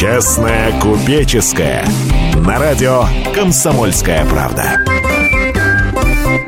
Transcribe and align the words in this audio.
Честная 0.00 0.72
купеческая. 0.80 1.84
На 2.46 2.58
радио 2.58 3.04
«Комсомольская 3.34 4.24
правда». 4.24 4.82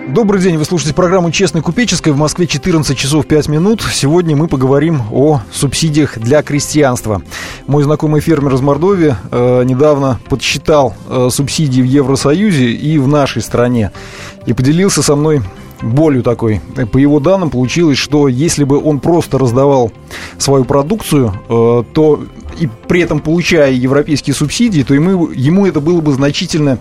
Добрый 0.08 0.40
день, 0.40 0.56
вы 0.56 0.64
слушаете 0.64 0.94
программу 0.94 1.30
«Честная 1.30 1.60
купеческая». 1.60 2.14
В 2.14 2.16
Москве 2.16 2.46
14 2.46 2.96
часов 2.96 3.26
5 3.26 3.48
минут. 3.48 3.82
Сегодня 3.82 4.34
мы 4.36 4.48
поговорим 4.48 5.02
о 5.12 5.42
субсидиях 5.52 6.18
для 6.18 6.42
крестьянства. 6.42 7.20
Мой 7.66 7.82
знакомый 7.82 8.22
фермер 8.22 8.54
из 8.54 8.62
Мордовии 8.62 9.16
э, 9.30 9.64
недавно 9.64 10.18
подсчитал 10.30 10.94
э, 11.10 11.28
субсидии 11.30 11.82
в 11.82 11.84
Евросоюзе 11.84 12.70
и 12.70 12.96
в 12.96 13.06
нашей 13.06 13.42
стране. 13.42 13.92
И 14.46 14.54
поделился 14.54 15.02
со 15.02 15.14
мной 15.14 15.42
болью 15.82 16.22
такой. 16.22 16.60
По 16.90 16.98
его 16.98 17.20
данным 17.20 17.50
получилось, 17.50 17.98
что 17.98 18.28
если 18.28 18.64
бы 18.64 18.82
он 18.82 19.00
просто 19.00 19.38
раздавал 19.38 19.92
свою 20.38 20.64
продукцию, 20.64 21.32
э, 21.48 21.84
то 21.92 22.20
и 22.58 22.68
при 22.88 23.00
этом 23.00 23.20
получая 23.20 23.72
европейские 23.72 24.34
субсидии, 24.34 24.82
то 24.82 24.94
ему, 24.94 25.28
ему 25.28 25.66
это 25.66 25.80
было 25.80 26.00
бы 26.00 26.12
значительно 26.12 26.78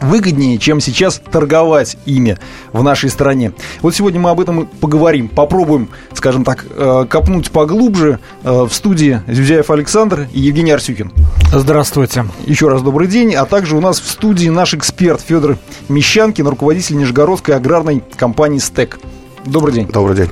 выгоднее, 0.00 0.58
чем 0.58 0.80
сейчас 0.80 1.20
торговать 1.30 1.96
ими 2.06 2.38
в 2.72 2.82
нашей 2.82 3.10
стране. 3.10 3.52
Вот 3.82 3.94
сегодня 3.94 4.20
мы 4.20 4.30
об 4.30 4.40
этом 4.40 4.62
и 4.62 4.66
поговорим. 4.66 5.28
Попробуем, 5.28 5.88
скажем 6.12 6.44
так, 6.44 6.66
э, 6.68 7.06
копнуть 7.08 7.50
поглубже. 7.50 8.18
Э, 8.42 8.62
в 8.62 8.72
студии 8.72 9.20
Зюзяев 9.26 9.70
Александр 9.70 10.28
и 10.32 10.40
Евгений 10.40 10.72
Арсюкин. 10.72 11.12
Здравствуйте. 11.52 12.26
Еще 12.46 12.68
раз 12.68 12.82
добрый 12.82 13.08
день. 13.08 13.34
А 13.34 13.44
также 13.46 13.76
у 13.76 13.80
нас 13.80 14.00
в 14.00 14.08
студии 14.08 14.48
наш 14.48 14.74
эксперт 14.74 15.20
Федор 15.20 15.58
Мещанкин, 15.88 16.46
руководитель 16.46 16.96
Нижегородской 16.96 17.54
аграрной 17.54 18.02
компании 18.16 18.58
«Стек». 18.58 18.98
Добрый 19.44 19.74
день. 19.74 19.86
Добрый 19.86 20.16
день. 20.16 20.30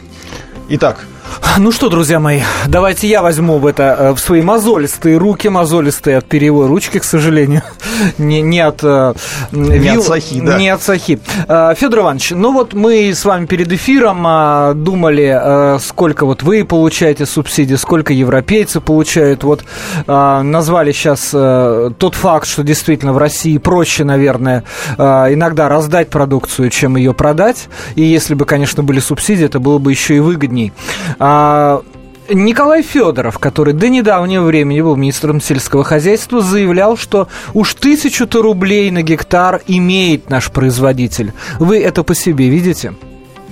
Итак, 0.70 1.06
ну 1.58 1.70
что, 1.70 1.88
друзья 1.88 2.18
мои, 2.18 2.40
давайте 2.66 3.06
я 3.06 3.22
возьму 3.22 3.58
в 3.58 3.66
это 3.66 3.96
э, 3.98 4.12
в 4.12 4.18
свои 4.18 4.42
мозолистые 4.42 5.18
руки, 5.18 5.46
мозолистые 5.48 6.16
от 6.16 6.24
перьевой 6.24 6.66
ручки, 6.66 6.98
к 6.98 7.04
сожалению, 7.04 7.62
не, 8.18 8.42
не 8.42 8.58
от 8.60 8.80
э, 8.82 9.14
не 9.52 9.78
вил, 9.78 10.00
от 10.00 10.04
сахи, 10.04 10.40
да. 10.40 10.58
Не 10.58 10.68
от 10.70 10.82
сахи. 10.82 11.20
Э, 11.46 11.74
Федор 11.76 12.00
Иванович, 12.00 12.32
ну 12.32 12.52
вот 12.52 12.74
мы 12.74 13.10
с 13.10 13.24
вами 13.24 13.46
перед 13.46 13.70
эфиром 13.70 14.26
э, 14.26 14.72
думали, 14.74 15.78
сколько 15.78 16.26
вот 16.26 16.42
вы 16.42 16.64
получаете 16.64 17.24
субсидий, 17.24 17.76
сколько 17.76 18.12
европейцы 18.12 18.80
получают. 18.80 19.44
Вот 19.44 19.64
э, 20.06 20.40
назвали 20.42 20.90
сейчас 20.90 21.30
тот 21.30 22.14
факт, 22.14 22.48
что 22.48 22.64
действительно 22.64 23.12
в 23.12 23.18
России 23.18 23.58
проще, 23.58 24.04
наверное, 24.04 24.64
иногда 24.98 25.68
раздать 25.68 26.10
продукцию, 26.10 26.70
чем 26.70 26.96
ее 26.96 27.14
продать. 27.14 27.68
И 27.94 28.02
если 28.02 28.34
бы, 28.34 28.44
конечно, 28.44 28.82
были 28.82 29.00
субсидии, 29.00 29.44
это 29.44 29.60
было 29.60 29.78
бы 29.78 29.92
еще 29.92 30.16
и 30.16 30.20
выгодней. 30.20 30.72
А, 31.18 31.43
Николай 32.30 32.82
Федоров, 32.82 33.38
который 33.38 33.74
до 33.74 33.88
недавнего 33.88 34.44
времени 34.44 34.80
был 34.80 34.96
министром 34.96 35.40
сельского 35.40 35.84
хозяйства, 35.84 36.40
заявлял, 36.40 36.96
что 36.96 37.28
уж 37.52 37.74
тысячу-то 37.74 38.40
рублей 38.40 38.90
на 38.90 39.02
гектар 39.02 39.60
имеет 39.66 40.30
наш 40.30 40.50
производитель. 40.50 41.32
Вы 41.58 41.80
это 41.80 42.02
по 42.02 42.14
себе 42.14 42.48
видите? 42.48 42.94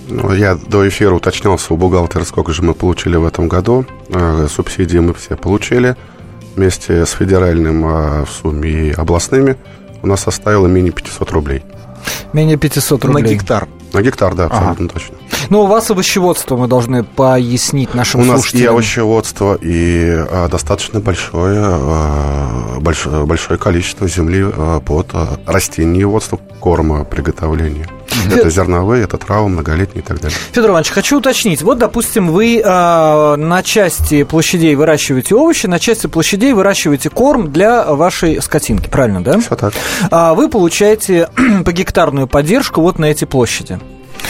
Ну, 0.08 0.32
я 0.32 0.54
до 0.54 0.88
эфира 0.88 1.14
уточнялся 1.14 1.74
у 1.74 1.76
бухгалтера, 1.76 2.24
сколько 2.24 2.52
же 2.52 2.62
мы 2.62 2.74
получили 2.74 3.16
в 3.16 3.26
этом 3.26 3.48
году. 3.48 3.84
Э, 4.08 4.46
субсидии 4.50 4.98
мы 4.98 5.14
все 5.14 5.36
получили 5.36 5.96
вместе 6.56 7.06
с 7.06 7.10
федеральным 7.10 7.86
э, 7.86 8.24
в 8.24 8.30
сумме 8.30 8.70
и 8.70 8.92
областными. 8.92 9.56
У 10.02 10.06
нас 10.06 10.20
составило 10.20 10.66
менее 10.66 10.92
500 10.92 11.30
рублей. 11.30 11.62
Менее 12.32 12.56
500 12.56 13.04
рублей. 13.04 13.22
На 13.22 13.28
гектар. 13.28 13.68
На 13.92 14.02
гектар, 14.02 14.34
да, 14.34 14.46
абсолютно 14.46 14.86
ага. 14.86 14.94
точно. 14.94 15.16
Ну, 15.50 15.62
у 15.62 15.66
вас 15.66 15.90
овощеводство 15.90 16.56
мы 16.56 16.68
должны 16.68 17.04
пояснить 17.04 17.94
нашим 17.94 18.20
у 18.20 18.24
слушателям. 18.24 18.74
У 18.74 18.78
нас 18.78 18.86
и 18.86 18.94
овощеводство, 18.94 19.58
и 19.60 20.14
а, 20.30 20.48
достаточно 20.48 21.00
большое, 21.00 21.60
а, 21.62 22.78
большое, 22.80 23.26
большое 23.26 23.58
количество 23.58 24.08
земли 24.08 24.44
а, 24.44 24.80
под 24.80 25.08
растениеводство, 25.46 26.38
корма, 26.60 27.04
приготовления. 27.04 27.86
Фед... 28.06 28.38
Это 28.38 28.50
зерновые, 28.50 29.04
это 29.04 29.16
травы 29.16 29.48
многолетние 29.48 30.02
и 30.02 30.06
так 30.06 30.20
далее. 30.20 30.36
Федор 30.52 30.70
Иванович, 30.70 30.90
хочу 30.90 31.18
уточнить. 31.18 31.62
Вот, 31.62 31.78
допустим, 31.78 32.30
вы 32.30 32.58
э, 32.58 32.62
на 33.36 33.62
части 33.62 34.22
площадей 34.24 34.74
выращиваете 34.74 35.34
овощи, 35.34 35.66
на 35.66 35.78
части 35.78 36.06
площадей 36.06 36.52
выращиваете 36.52 37.10
корм 37.10 37.50
для 37.50 37.84
вашей 37.84 38.40
скотинки, 38.40 38.88
правильно, 38.88 39.22
да? 39.24 39.40
Все 39.40 39.56
так. 39.56 39.72
А 40.10 40.34
вы 40.34 40.48
получаете 40.48 41.28
по 41.64 41.72
гектарную 41.72 42.26
поддержку 42.26 42.80
вот 42.80 42.98
на 42.98 43.06
эти 43.06 43.24
площади. 43.24 43.80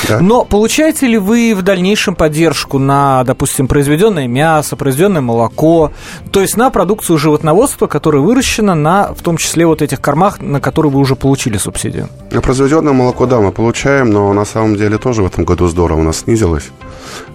Да. 0.09 0.21
Но 0.21 0.45
получаете 0.45 1.07
ли 1.07 1.19
вы 1.19 1.55
в 1.55 1.63
дальнейшем 1.63 2.15
поддержку 2.15 2.79
на, 2.79 3.25
допустим, 3.25 3.69
произведенное 3.69 4.27
мясо, 4.27 4.77
произведенное 4.77 5.21
молоко, 5.21 5.93
то 6.31 6.41
есть 6.41 6.57
на 6.57 6.71
продукцию 6.71 7.19
животноводства, 7.19 7.87
которая 7.87 8.23
выращена 8.23 8.75
на, 8.75 9.15
в 9.15 9.23
том 9.23 9.37
числе, 9.37 9.67
вот 9.67 9.83
этих 9.83 10.01
кормах, 10.01 10.41
на 10.41 10.61
которые 10.61 10.91
вы 10.91 11.01
уже 11.01 11.15
получили 11.15 11.57
субсидию? 11.57 12.09
На 12.31 12.41
произведенное 12.41 12.93
молоко, 12.93 13.27
да, 13.27 13.41
мы 13.41 13.53
получаем, 13.53 14.11
но 14.11 14.33
на 14.33 14.45
самом 14.45 14.77
деле 14.77 14.99
тоже 14.99 15.23
в 15.23 15.27
этом 15.27 15.45
году 15.45 15.69
здорово 15.69 16.01
у 16.01 16.03
нас 16.03 16.21
снизилось 16.21 16.71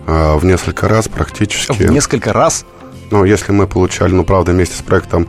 в 0.06 0.44
несколько 0.44 0.88
раз 0.88 1.08
практически. 1.08 1.84
В 1.84 1.92
несколько 1.92 2.34
раз? 2.34 2.66
Ну, 3.12 3.24
если 3.24 3.52
мы 3.52 3.68
получали, 3.68 4.14
ну, 4.14 4.24
правда, 4.26 4.52
вместе 4.52 4.76
с 4.76 4.82
проектом 4.82 5.28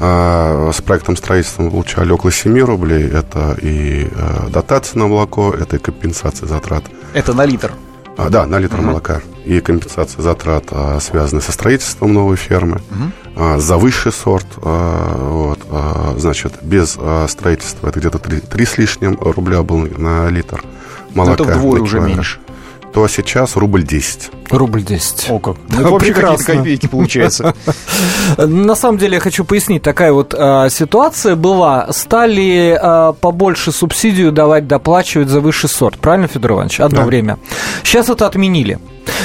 а, 0.00 0.70
с 0.72 0.80
проектом 0.82 1.16
строительства 1.16 1.62
мы 1.62 1.70
получали 1.70 2.10
около 2.10 2.32
7 2.32 2.58
рублей. 2.60 3.04
Это 3.04 3.56
и 3.60 4.08
а, 4.16 4.48
дотация 4.48 4.98
на 4.98 5.06
молоко, 5.06 5.52
это 5.52 5.76
и 5.76 5.78
компенсация 5.78 6.46
затрат. 6.46 6.84
Это 7.12 7.32
на 7.32 7.44
литр? 7.44 7.72
А, 8.16 8.28
да, 8.28 8.46
на 8.46 8.58
литр 8.58 8.76
uh-huh. 8.76 8.86
молока. 8.86 9.22
И 9.44 9.60
компенсация 9.60 10.22
затрат, 10.22 10.64
а, 10.70 10.98
связанные 11.00 11.42
со 11.42 11.52
строительством 11.52 12.12
новой 12.12 12.36
фермы. 12.36 12.80
А, 13.36 13.58
за 13.58 13.76
высший 13.76 14.12
сорт. 14.12 14.46
А, 14.62 15.28
вот, 15.30 15.60
а, 15.70 16.14
значит, 16.18 16.54
без 16.62 16.96
а, 16.98 17.26
строительства 17.28 17.88
это 17.88 17.98
где-то 18.00 18.18
3, 18.18 18.40
3 18.40 18.66
с 18.66 18.78
лишним 18.78 19.18
рубля 19.20 19.62
был 19.62 19.78
на 19.78 20.28
литр 20.28 20.62
молока. 21.14 21.44
Но 21.44 21.50
это 21.50 21.58
вдвое 21.58 21.80
уже 21.80 22.00
меньше 22.00 22.38
то 22.94 23.08
сейчас 23.08 23.56
рубль 23.56 23.82
10. 23.82 24.30
Рубль 24.50 24.82
10. 24.84 25.30
О, 25.30 25.40
как. 25.40 25.56
Ну, 25.68 25.80
это 25.80 25.88
вообще 25.90 26.14
какие-то 26.14 26.44
копейки 26.44 26.86
получается. 26.86 27.52
На 28.38 28.76
самом 28.76 28.98
деле, 28.98 29.14
я 29.14 29.20
хочу 29.20 29.44
пояснить, 29.44 29.82
такая 29.82 30.12
вот 30.12 30.32
а, 30.38 30.68
ситуация 30.68 31.34
была. 31.34 31.92
Стали 31.92 32.78
а, 32.80 33.12
побольше 33.14 33.72
субсидию 33.72 34.30
давать, 34.30 34.68
доплачивать 34.68 35.28
за 35.28 35.40
высший 35.40 35.68
сорт. 35.68 35.98
Правильно, 35.98 36.28
Федор 36.28 36.52
Иванович? 36.52 36.80
Одно 36.80 37.00
да. 37.00 37.06
время. 37.06 37.38
Сейчас 37.82 38.08
это 38.08 38.28
отменили. 38.28 38.78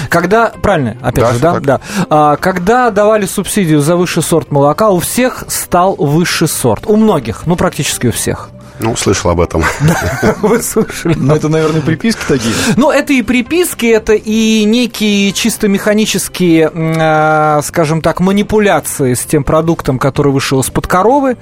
Когда, 0.09 0.51
правильно, 0.63 0.97
опять 1.03 1.25
да, 1.25 1.33
же, 1.33 1.39
да, 1.39 1.59
да. 1.59 1.81
А, 2.09 2.35
когда 2.37 2.89
давали 2.89 3.27
субсидию 3.27 3.81
за 3.81 3.95
высший 3.95 4.23
сорт 4.23 4.51
молока, 4.51 4.89
у 4.89 4.99
всех 4.99 5.43
стал 5.47 5.95
высший 5.95 6.47
сорт. 6.47 6.87
У 6.87 6.95
многих, 6.95 7.43
ну, 7.45 7.55
практически 7.55 8.07
у 8.07 8.11
всех. 8.11 8.49
Ну, 8.79 8.95
слышал 8.95 9.31
об 9.31 9.41
этом. 9.41 9.63
Вы 10.41 10.61
слышали. 10.61 11.13
Но 11.17 11.35
это, 11.35 11.49
наверное, 11.49 11.81
приписки 11.81 12.21
такие. 12.27 12.53
Ну, 12.77 12.91
это 12.91 13.13
и 13.13 13.21
приписки, 13.21 13.85
это 13.85 14.13
и 14.13 14.63
некие 14.63 15.31
чисто 15.33 15.67
механические, 15.67 16.71
а, 16.73 17.61
скажем 17.63 18.01
так, 18.01 18.21
манипуляции 18.21 19.13
с 19.13 19.25
тем 19.25 19.43
продуктом, 19.43 19.99
который 19.99 20.31
вышел 20.31 20.61
из-под 20.61 20.87
коровы. 20.87 21.37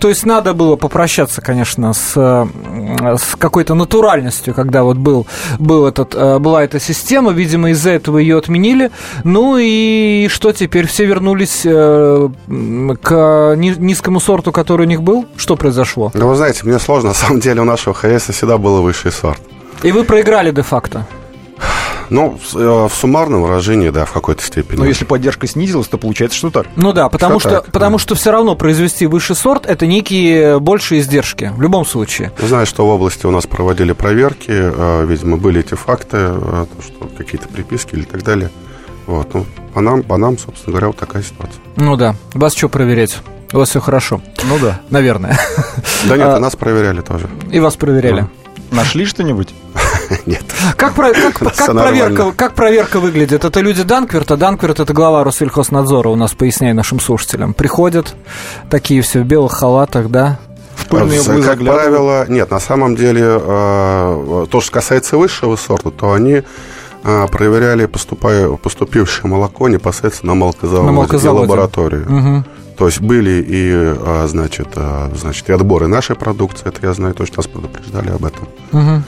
То 0.00 0.08
есть 0.08 0.26
надо 0.26 0.52
было 0.52 0.76
попрощаться, 0.76 1.40
конечно, 1.40 1.92
с, 1.92 2.12
с 2.14 3.36
какой-то 3.38 3.74
натуральностью, 3.74 4.52
когда 4.54 4.82
вот 4.82 4.96
был, 4.96 5.26
был 5.58 5.86
этот, 5.86 6.14
а, 6.16 6.38
была 6.38 6.64
эта 6.64 6.80
система. 6.80 7.30
Видимо, 7.30 7.70
из-за 7.70 7.90
этого 7.90 8.18
ее 8.18 8.38
отменили. 8.38 8.90
Ну 9.22 9.58
и 9.58 10.28
что 10.28 10.52
теперь? 10.52 10.86
Все 10.88 11.04
вернулись 11.04 11.62
э, 11.64 12.28
к 13.02 13.54
низкому 13.56 14.18
сорту, 14.18 14.50
который 14.50 14.86
у 14.86 14.88
них 14.88 15.02
был? 15.02 15.26
Что 15.36 15.56
произошло? 15.56 16.10
Да 16.14 16.26
вы 16.26 16.34
знаете, 16.34 16.64
мне 16.64 16.79
сложно. 16.80 17.10
На 17.10 17.14
самом 17.14 17.40
деле 17.40 17.60
у 17.60 17.64
нашего 17.64 17.94
ХС 17.94 18.30
всегда 18.30 18.58
был 18.58 18.82
высший 18.82 19.12
сорт. 19.12 19.40
И 19.82 19.92
вы 19.92 20.04
проиграли 20.04 20.50
де-факто? 20.50 21.06
Ну, 22.10 22.36
в, 22.36 22.56
э, 22.56 22.88
в 22.88 22.92
суммарном 22.92 23.42
выражении, 23.42 23.90
да, 23.90 24.04
в 24.04 24.12
какой-то 24.12 24.42
степени. 24.42 24.78
Но 24.78 24.84
если 24.84 25.04
поддержка 25.04 25.46
снизилась, 25.46 25.86
то 25.86 25.96
получается, 25.96 26.36
что 26.36 26.50
так. 26.50 26.66
Ну 26.74 26.92
да, 26.92 27.08
потому 27.08 27.38
что, 27.38 27.62
что 27.62 27.70
потому 27.70 27.98
да. 27.98 28.02
что 28.02 28.14
все 28.16 28.32
равно 28.32 28.56
произвести 28.56 29.06
высший 29.06 29.36
сорт 29.36 29.64
это 29.64 29.86
некие 29.86 30.58
большие 30.58 31.00
издержки 31.00 31.52
в 31.54 31.62
любом 31.62 31.86
случае. 31.86 32.32
Знаю, 32.38 32.66
что 32.66 32.84
в 32.84 32.88
области 32.88 33.26
у 33.26 33.30
нас 33.30 33.46
проводили 33.46 33.92
проверки, 33.92 34.50
э, 34.50 35.06
видимо, 35.06 35.36
были 35.36 35.60
эти 35.60 35.74
факты, 35.74 36.16
э, 36.18 36.66
что 36.84 37.08
какие-то 37.16 37.48
приписки 37.48 37.94
или 37.94 38.02
так 38.02 38.24
далее. 38.24 38.50
Вот, 39.06 39.32
ну, 39.32 39.46
по 39.72 39.80
нам, 39.80 40.02
по 40.02 40.16
нам, 40.16 40.36
собственно 40.36 40.72
говоря, 40.72 40.88
вот 40.88 40.96
такая 40.96 41.22
ситуация. 41.22 41.60
Ну 41.76 41.96
да. 41.96 42.16
Вас 42.34 42.54
что 42.54 42.68
проверять? 42.68 43.18
У 43.52 43.58
вас 43.58 43.70
все 43.70 43.80
хорошо. 43.80 44.20
Ну 44.44 44.58
да. 44.58 44.80
Наверное. 44.90 45.38
Да 46.08 46.16
нет, 46.16 46.28
а, 46.28 46.38
нас 46.38 46.56
проверяли 46.56 47.00
тоже. 47.00 47.28
И 47.50 47.60
вас 47.60 47.76
проверяли. 47.76 48.22
Ну. 48.22 48.28
Нашли 48.70 49.04
что-нибудь? 49.04 49.52
Нет. 50.26 50.44
Как, 50.76 50.94
про, 50.94 51.12
как, 51.12 51.34
как, 51.34 51.66
проверка, 51.66 52.32
как 52.32 52.54
проверка 52.54 53.00
выглядит? 53.00 53.44
Это 53.44 53.60
люди 53.60 53.82
Данкверта. 53.82 54.36
Данкверт– 54.36 54.80
это 54.80 54.92
глава 54.92 55.24
Россельхознадзора, 55.24 56.08
у 56.08 56.16
нас 56.16 56.32
поясняй 56.32 56.72
нашим 56.72 57.00
слушателям. 57.00 57.52
Приходят 57.54 58.14
такие 58.68 59.02
все 59.02 59.20
в 59.20 59.24
белых 59.24 59.52
халатах, 59.52 60.08
да? 60.08 60.38
В 60.76 60.86
пыльные 60.86 61.20
углы 61.20 61.42
Как 61.42 61.58
правило, 61.58 62.26
нет, 62.28 62.50
на 62.50 62.60
самом 62.60 62.96
деле, 62.96 63.22
э, 63.24 64.46
то, 64.50 64.60
что 64.60 64.72
касается 64.72 65.16
высшего 65.16 65.56
сорта, 65.56 65.90
то 65.90 66.12
они 66.12 66.42
э, 67.02 67.26
проверяли 67.28 67.86
поступая, 67.86 68.48
поступившее 68.50 69.28
молоко 69.28 69.68
непосредственно 69.68 70.34
на 70.34 70.40
молокозаводе, 70.40 70.86
на 70.86 70.92
молокозаводе. 70.92 71.50
лабораторию. 71.50 72.02
Угу. 72.04 72.44
То 72.80 72.86
есть 72.86 73.02
были 73.02 73.44
и, 73.46 73.72
а, 73.74 74.24
значит, 74.26 74.68
а, 74.74 75.12
значит, 75.14 75.50
и 75.50 75.52
отборы 75.52 75.86
нашей 75.86 76.16
продукции, 76.16 76.66
это 76.66 76.86
я 76.86 76.94
знаю, 76.94 77.12
точно 77.12 77.36
нас 77.36 77.46
предупреждали 77.46 78.08
об 78.08 78.24
этом. 78.24 78.48
Угу. 78.72 79.02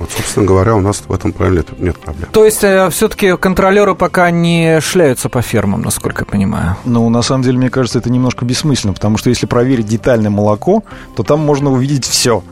Вот, 0.00 0.10
собственно 0.10 0.44
говоря, 0.44 0.74
у 0.74 0.80
нас 0.80 1.00
в 1.06 1.12
этом 1.12 1.32
плане 1.32 1.62
нет, 1.78 1.96
проблем. 1.96 2.28
То 2.32 2.44
есть, 2.44 2.64
э, 2.64 2.90
все-таки 2.90 3.36
контролеры 3.36 3.94
пока 3.94 4.32
не 4.32 4.80
шляются 4.80 5.28
по 5.28 5.42
фермам, 5.42 5.82
насколько 5.82 6.22
я 6.22 6.26
понимаю. 6.26 6.76
Ну, 6.84 7.08
на 7.08 7.22
самом 7.22 7.44
деле, 7.44 7.56
мне 7.56 7.70
кажется, 7.70 8.00
это 8.00 8.10
немножко 8.10 8.44
бессмысленно, 8.44 8.94
потому 8.94 9.16
что 9.16 9.30
если 9.30 9.46
проверить 9.46 9.86
детально 9.86 10.30
молоко, 10.30 10.82
то 11.14 11.22
там 11.22 11.38
можно 11.38 11.70
увидеть 11.70 12.04
все. 12.04 12.42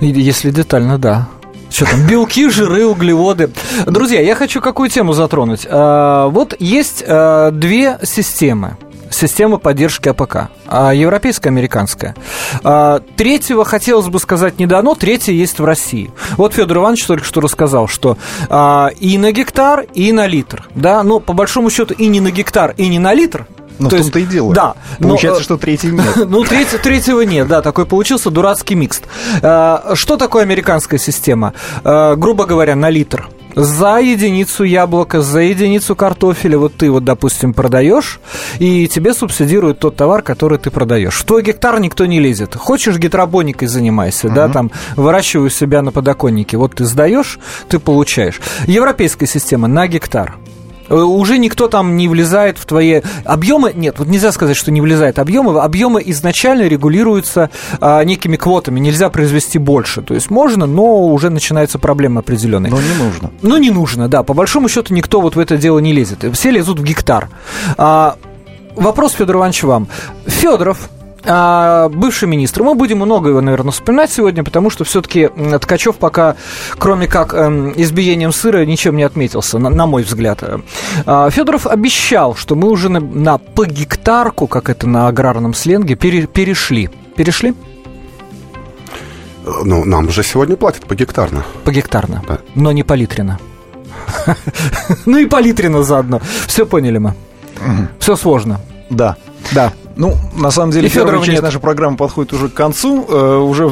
Если 0.00 0.50
детально, 0.50 0.98
да. 0.98 1.28
Что 1.70 1.84
там, 1.84 2.04
белки, 2.08 2.48
жиры, 2.50 2.84
углеводы. 2.84 3.52
Друзья, 3.86 4.20
я 4.22 4.34
хочу 4.34 4.60
какую 4.60 4.90
тему 4.90 5.12
затронуть. 5.12 5.68
А, 5.70 6.26
вот 6.26 6.56
есть 6.58 7.04
две 7.06 7.98
системы 8.02 8.76
система 9.12 9.58
поддержки 9.58 10.08
АПК. 10.08 10.50
А, 10.66 10.92
европейская, 10.92 11.50
американская. 11.50 12.14
Третьего 13.16 13.64
хотелось 13.64 14.08
бы 14.08 14.18
сказать 14.18 14.58
не 14.58 14.66
дано, 14.66 14.94
третье 14.94 15.32
есть 15.32 15.58
в 15.58 15.64
России. 15.64 16.10
Вот 16.36 16.54
Федор 16.54 16.78
Иванович 16.78 17.06
только 17.06 17.24
что 17.24 17.40
рассказал, 17.40 17.88
что 17.88 18.16
и 18.98 19.18
на 19.18 19.32
гектар, 19.32 19.86
и 19.94 20.12
на 20.12 20.26
литр. 20.26 20.68
Да, 20.74 21.02
но 21.02 21.20
по 21.20 21.32
большому 21.32 21.70
счету 21.70 21.94
и 21.94 22.06
не 22.06 22.20
на 22.20 22.30
гектар, 22.30 22.74
и 22.76 22.88
не 22.88 22.98
на 22.98 23.14
литр– 23.14 23.46
ну, 23.78 23.88
в 23.88 23.90
том-то 23.90 24.18
и 24.18 24.24
дело. 24.24 24.54
Да. 24.54 24.74
Получается, 24.98 25.40
но, 25.40 25.44
что 25.44 25.56
третьего 25.56 25.96
нет. 25.96 26.16
Ну, 26.32 26.44
треть, 26.44 26.68
третьего 26.82 27.22
нет, 27.22 27.48
да, 27.48 27.62
такой 27.62 27.86
получился 27.86 28.30
дурацкий 28.30 28.74
микс. 28.74 29.02
А, 29.42 29.92
что 29.94 30.16
такое 30.16 30.42
американская 30.42 30.98
система? 30.98 31.54
А, 31.84 32.16
грубо 32.16 32.46
говоря, 32.46 32.74
на 32.76 32.90
литр 32.90 33.28
за 33.54 33.98
единицу 33.98 34.64
яблока, 34.64 35.22
за 35.22 35.40
единицу 35.40 35.96
картофеля, 35.96 36.58
вот 36.58 36.74
ты 36.74 36.90
вот, 36.90 37.04
допустим, 37.04 37.52
продаешь, 37.54 38.20
и 38.58 38.88
тебе 38.88 39.14
субсидируют 39.14 39.78
тот 39.78 39.96
товар, 39.96 40.22
который 40.22 40.58
ты 40.58 40.70
продаешь. 40.70 41.14
В 41.14 41.24
твой 41.24 41.42
гектар 41.42 41.80
никто 41.80 42.06
не 42.06 42.20
лезет. 42.20 42.54
Хочешь 42.54 42.98
гидробоникой 42.98 43.68
занимайся, 43.68 44.28
uh-huh. 44.28 44.34
да, 44.34 44.48
там 44.48 44.70
выращиваю 44.96 45.50
себя 45.50 45.82
на 45.82 45.92
подоконнике. 45.92 46.56
Вот 46.56 46.74
ты 46.74 46.84
сдаешь, 46.84 47.38
ты 47.68 47.78
получаешь. 47.78 48.40
Европейская 48.66 49.26
система 49.26 49.68
на 49.68 49.86
гектар. 49.86 50.36
Э, 50.92 50.96
уже 50.96 51.38
никто 51.38 51.68
там 51.68 51.96
не 51.96 52.06
влезает 52.06 52.58
в 52.58 52.66
твои 52.66 53.00
объемы. 53.24 53.72
Нет, 53.74 53.98
вот 53.98 54.08
нельзя 54.08 54.30
сказать, 54.30 54.56
что 54.56 54.70
не 54.70 54.80
влезает 54.80 55.18
объемы. 55.18 55.58
Объемы 55.60 56.02
изначально 56.04 56.68
регулируются 56.68 57.50
а, 57.80 58.04
некими 58.04 58.36
квотами. 58.36 58.78
Нельзя 58.78 59.08
произвести 59.08 59.58
больше. 59.58 60.02
То 60.02 60.14
есть 60.14 60.30
можно, 60.30 60.66
но 60.66 61.06
уже 61.06 61.30
начинается 61.30 61.78
проблема 61.78 62.20
определенная. 62.20 62.70
Но 62.70 62.80
не 62.80 62.94
нужно. 63.02 63.30
Но 63.40 63.58
не 63.58 63.70
нужно, 63.70 64.08
да. 64.08 64.22
По 64.22 64.34
большому 64.34 64.68
счету 64.68 64.92
никто 64.94 65.20
вот 65.20 65.34
в 65.34 65.38
это 65.38 65.56
дело 65.56 65.78
не 65.78 65.92
лезет. 65.92 66.24
Все 66.34 66.50
лезут 66.50 66.78
в 66.78 66.84
гектар. 66.84 67.30
А, 67.78 68.16
вопрос, 68.76 69.12
Федор 69.12 69.36
Иванович, 69.36 69.62
вам. 69.62 69.88
Федоров 70.26 70.90
бывший 71.24 72.28
министр. 72.28 72.62
Мы 72.62 72.74
будем 72.74 72.98
много 72.98 73.30
его, 73.30 73.40
наверное, 73.40 73.72
вспоминать 73.72 74.10
сегодня, 74.10 74.42
потому 74.42 74.70
что 74.70 74.84
все-таки 74.84 75.30
Ткачев 75.60 75.96
пока, 75.96 76.36
кроме 76.78 77.06
как 77.06 77.34
э, 77.34 77.72
избиением 77.76 78.32
сыра, 78.32 78.64
ничем 78.64 78.96
не 78.96 79.04
отметился, 79.04 79.58
на, 79.58 79.70
на 79.70 79.86
мой 79.86 80.02
взгляд. 80.02 80.42
А, 81.06 81.30
Федоров 81.30 81.66
обещал, 81.66 82.34
что 82.34 82.56
мы 82.56 82.68
уже 82.68 82.88
на, 82.88 83.00
на 83.00 83.38
по 83.38 83.66
гектарку, 83.66 84.46
как 84.46 84.68
это 84.68 84.88
на 84.88 85.08
аграрном 85.08 85.54
сленге, 85.54 85.94
пере, 85.94 86.26
перешли. 86.26 86.90
Перешли? 87.16 87.54
Ну, 89.44 89.84
нам 89.84 90.10
же 90.10 90.22
сегодня 90.22 90.56
платят 90.56 90.86
по 90.86 90.94
гектарно. 90.94 91.44
По 91.64 91.70
гектарно, 91.70 92.22
да. 92.28 92.38
но 92.54 92.72
не 92.72 92.82
по 92.82 92.94
литрено. 92.94 93.38
Ну 95.06 95.18
и 95.18 95.26
по 95.26 95.40
литрено 95.40 95.82
заодно. 95.82 96.20
Все 96.46 96.66
поняли 96.66 96.98
мы. 96.98 97.14
Все 97.98 98.16
сложно. 98.16 98.60
Да. 98.90 99.16
Да. 99.52 99.72
Ну, 99.96 100.14
на 100.34 100.50
самом 100.50 100.72
деле, 100.72 100.88
и 100.88 100.90
первая 100.90 101.18
часть 101.18 101.32
нет. 101.32 101.42
нашей 101.42 101.60
программы 101.60 101.96
подходит 101.96 102.32
уже 102.32 102.48
к 102.48 102.54
концу. 102.54 103.06
Э, 103.08 103.36
уже 103.38 103.68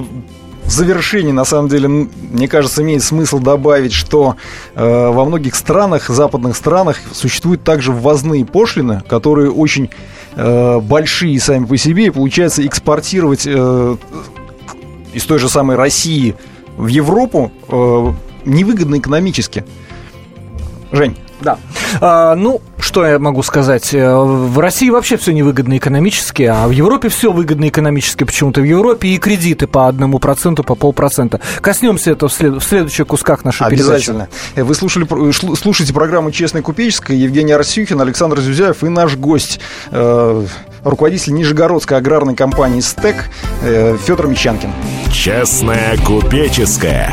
в 0.70 0.72
завершении, 0.72 1.32
на 1.32 1.44
самом 1.44 1.68
деле, 1.68 1.88
мне 1.88 2.46
кажется, 2.46 2.82
имеет 2.82 3.02
смысл 3.02 3.40
добавить, 3.40 3.92
что 3.92 4.36
э, 4.74 5.08
во 5.08 5.24
многих 5.24 5.54
странах, 5.54 6.08
западных 6.08 6.56
странах, 6.56 6.98
существуют 7.12 7.64
также 7.64 7.90
ввозные 7.90 8.44
пошлины, 8.44 9.02
которые 9.08 9.50
очень 9.50 9.90
э, 10.36 10.78
большие 10.80 11.40
сами 11.40 11.64
по 11.64 11.76
себе, 11.76 12.06
и 12.06 12.10
получается 12.10 12.64
экспортировать 12.64 13.46
э, 13.46 13.96
из 15.12 15.24
той 15.24 15.38
же 15.38 15.48
самой 15.48 15.76
России 15.76 16.36
в 16.76 16.86
Европу 16.86 17.50
э, 17.68 18.12
невыгодно 18.44 18.98
экономически. 18.98 19.64
Жень. 20.92 21.16
Да. 21.40 21.58
А, 22.00 22.34
ну, 22.34 22.60
что 22.78 23.06
я 23.06 23.18
могу 23.18 23.42
сказать? 23.42 23.94
Э, 23.94 24.14
в 24.16 24.58
России 24.58 24.90
вообще 24.90 25.16
все 25.16 25.32
невыгодно 25.32 25.76
экономически, 25.76 26.42
а 26.42 26.66
в 26.66 26.70
Европе 26.70 27.08
все 27.08 27.32
выгодно 27.32 27.68
экономически 27.68 28.24
почему-то. 28.24 28.60
В 28.60 28.64
Европе 28.64 29.08
и 29.08 29.18
кредиты 29.18 29.66
по 29.66 29.88
одному 29.88 30.18
проценту, 30.18 30.64
по 30.64 30.74
полпроцента. 30.74 31.40
Коснемся 31.60 32.12
этого 32.12 32.28
в, 32.28 32.32
след... 32.32 32.54
в 32.54 32.62
следующих 32.62 33.06
кусках 33.06 33.44
нашей 33.44 33.66
Обязательно. 33.66 34.26
передачи. 34.26 34.60
Э, 34.60 34.62
вы 34.64 34.74
слушали, 34.74 35.06
слушаете 35.54 35.92
программу 35.92 36.30
«Честная 36.30 36.62
купеческая». 36.62 37.16
Евгений 37.16 37.52
Арсюхин, 37.52 38.00
Александр 38.00 38.40
Зюзяев 38.40 38.82
и 38.82 38.88
наш 38.88 39.16
гость, 39.16 39.60
э, 39.90 40.44
руководитель 40.84 41.34
Нижегородской 41.34 41.96
аграрной 41.98 42.34
компании 42.34 42.80
«СТЭК» 42.80 43.30
э, 43.62 43.96
Федор 44.04 44.26
Мещанкин. 44.28 44.70
«Честная 45.12 45.96
купеческая». 45.98 47.12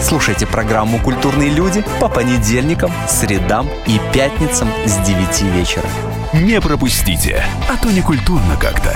Слушайте 0.00 0.46
программу 0.46 0.98
«Культурные 1.00 1.50
люди» 1.50 1.84
по 2.00 2.08
понедельникам, 2.08 2.90
средам 3.08 3.68
и 3.86 4.00
пятницам 4.12 4.68
с 4.86 4.96
9 5.06 5.42
вечера. 5.54 5.84
Не 6.32 6.60
пропустите, 6.60 7.42
а 7.68 7.76
то 7.82 7.90
не 7.90 8.00
культурно 8.00 8.56
как-то. 8.58 8.94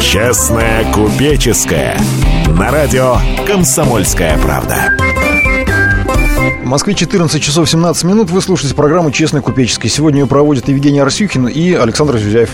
Честная 0.00 0.84
купеческая. 0.92 1.98
На 2.48 2.70
радио 2.70 3.16
«Комсомольская 3.46 4.38
правда». 4.38 4.92
В 6.62 6.66
Москве 6.66 6.94
14 6.94 7.42
часов 7.42 7.68
17 7.68 8.04
минут. 8.04 8.30
Вы 8.30 8.40
слушаете 8.40 8.74
программу 8.74 9.10
«Честная 9.10 9.42
купеческая». 9.42 9.90
Сегодня 9.90 10.20
ее 10.20 10.26
проводят 10.26 10.68
Евгений 10.68 11.00
Арсюхин 11.00 11.48
и 11.48 11.72
Александр 11.72 12.18
Зюзяев. 12.18 12.50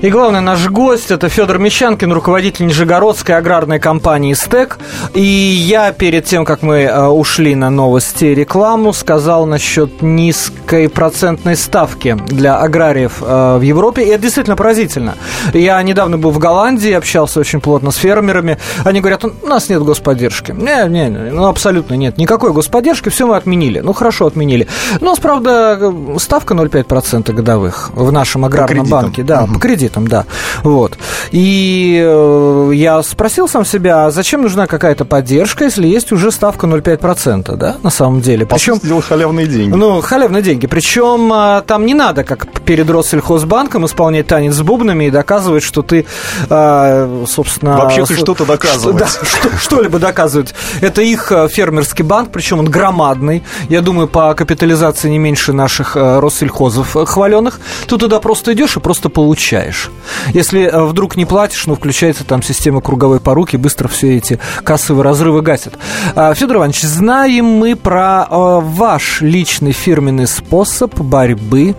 И 0.00 0.10
главный 0.10 0.40
наш 0.40 0.68
гость 0.68 1.10
это 1.10 1.28
Федор 1.28 1.58
Мещанкин, 1.58 2.12
руководитель 2.12 2.66
Нижегородской 2.66 3.36
аграрной 3.36 3.80
компании 3.80 4.32
«Стек». 4.34 4.78
И 5.12 5.20
я 5.20 5.90
перед 5.90 6.24
тем, 6.24 6.44
как 6.44 6.62
мы 6.62 6.82
э, 6.82 7.06
ушли 7.08 7.56
на 7.56 7.68
новости 7.68 8.26
и 8.26 8.34
рекламу, 8.34 8.92
сказал 8.92 9.46
насчет 9.46 10.00
низкой 10.00 10.88
процентной 10.88 11.56
ставки 11.56 12.16
для 12.28 12.58
аграриев 12.58 13.20
э, 13.20 13.56
в 13.58 13.62
Европе. 13.62 14.04
И 14.04 14.08
это 14.08 14.22
действительно 14.22 14.54
поразительно. 14.54 15.16
Я 15.52 15.82
недавно 15.82 16.16
был 16.16 16.30
в 16.30 16.38
Голландии, 16.38 16.92
общался 16.92 17.40
очень 17.40 17.60
плотно 17.60 17.90
с 17.90 17.96
фермерами. 17.96 18.58
Они 18.84 19.00
говорят, 19.00 19.24
у 19.24 19.46
нас 19.46 19.68
нет 19.68 19.82
господдержки. 19.82 20.52
Не, 20.52 20.88
не, 20.88 21.08
ну 21.08 21.46
абсолютно 21.46 21.94
нет. 21.94 22.18
Никакой 22.18 22.52
господдержки, 22.52 23.08
все 23.08 23.26
мы 23.26 23.36
отменили. 23.36 23.80
Ну 23.80 23.92
хорошо, 23.92 24.26
отменили. 24.26 24.68
Но, 25.00 25.08
у 25.08 25.10
нас, 25.10 25.18
правда, 25.18 25.92
ставка 26.18 26.54
0,5% 26.54 27.32
годовых 27.32 27.90
в 27.94 28.12
нашем 28.12 28.44
аграрном 28.44 28.86
банке. 28.86 29.24
Да, 29.24 29.47
угу. 29.48 29.54
по 29.54 29.60
кредитам 29.60 30.08
да. 30.08 30.26
Вот. 30.62 30.98
И 31.30 32.00
э, 32.04 32.70
я 32.74 33.02
спросил 33.02 33.48
сам 33.48 33.64
себя, 33.64 34.06
а 34.06 34.10
зачем 34.10 34.42
нужна 34.42 34.66
какая-то 34.66 35.04
поддержка, 35.04 35.64
если 35.64 35.86
есть 35.86 36.12
уже 36.12 36.30
ставка 36.32 36.66
0,5%, 36.66 37.56
да, 37.56 37.76
на 37.82 37.90
самом 37.90 38.20
деле. 38.20 38.46
Причем 38.46 38.78
делать 38.78 39.04
халявные 39.04 39.46
деньги. 39.46 39.74
Ну, 39.74 40.00
халявные 40.00 40.42
деньги. 40.42 40.66
Причем 40.66 41.32
э, 41.32 41.62
там 41.66 41.86
не 41.86 41.94
надо, 41.94 42.24
как 42.24 42.48
перед 42.62 42.88
Россельхозбанком, 42.90 43.86
исполнять 43.86 44.26
танец 44.26 44.54
с 44.54 44.62
бубнами 44.62 45.04
и 45.04 45.10
доказывать, 45.10 45.62
что 45.62 45.82
ты, 45.82 46.06
э, 46.48 47.24
собственно... 47.28 47.76
Вообще 47.76 48.04
ты 48.04 48.16
что-то 48.16 48.44
доказывать. 48.44 49.08
Что, 49.08 49.48
да, 49.50 49.58
что-либо 49.58 49.98
доказывать. 49.98 50.54
Это 50.80 51.02
их 51.02 51.32
фермерский 51.50 52.04
банк, 52.04 52.30
причем 52.32 52.60
он 52.60 52.66
громадный. 52.66 53.42
Я 53.68 53.80
думаю, 53.80 54.08
по 54.08 54.34
капитализации 54.34 55.08
не 55.08 55.18
меньше 55.18 55.52
наших 55.52 55.96
Россельхозов 55.96 56.96
хваленых. 57.06 57.60
Ты 57.86 57.96
туда 57.96 58.20
просто 58.20 58.52
идешь 58.52 58.76
и 58.76 58.80
просто 58.80 59.08
получаешь 59.08 59.27
получаешь. 59.28 59.90
Если 60.32 60.62
э, 60.62 60.84
вдруг 60.84 61.16
не 61.16 61.26
платишь, 61.26 61.66
ну, 61.66 61.74
включается 61.74 62.24
там 62.24 62.42
система 62.42 62.80
круговой 62.80 63.20
поруки, 63.20 63.56
быстро 63.56 63.86
все 63.86 64.16
эти 64.16 64.38
кассовые 64.64 65.04
разрывы 65.04 65.42
гасят. 65.42 65.74
А, 66.14 66.32
Федор 66.34 66.56
Иванович, 66.56 66.80
знаем 66.80 67.44
мы 67.44 67.76
про 67.76 68.22
э, 68.22 68.26
ваш 68.30 69.20
личный 69.20 69.72
фирменный 69.72 70.26
способ 70.26 70.98
борьбы 70.98 71.76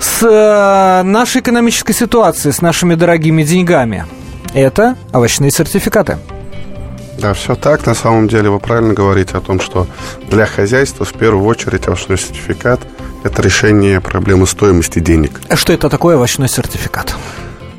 с 0.00 0.20
э, 0.20 1.02
нашей 1.04 1.42
экономической 1.42 1.92
ситуацией, 1.92 2.52
с 2.52 2.60
нашими 2.60 2.96
дорогими 2.96 3.44
деньгами. 3.44 4.04
Это 4.52 4.96
овощные 5.12 5.52
сертификаты. 5.52 6.18
Да, 7.18 7.32
все 7.34 7.54
так. 7.56 7.84
На 7.86 7.94
самом 7.94 8.28
деле 8.28 8.48
вы 8.50 8.60
правильно 8.60 8.94
говорите 8.94 9.36
о 9.36 9.40
том, 9.40 9.60
что 9.60 9.86
для 10.30 10.46
хозяйства 10.46 11.04
в 11.04 11.12
первую 11.12 11.44
очередь 11.46 11.86
овощной 11.88 12.16
сертификат– 12.18 12.80
это 13.24 13.42
решение 13.42 14.00
проблемы 14.00 14.46
стоимости 14.46 15.00
денег. 15.00 15.40
А 15.48 15.56
Что 15.56 15.72
это 15.72 15.88
такое 15.88 16.14
овощной 16.14 16.48
сертификат? 16.48 17.16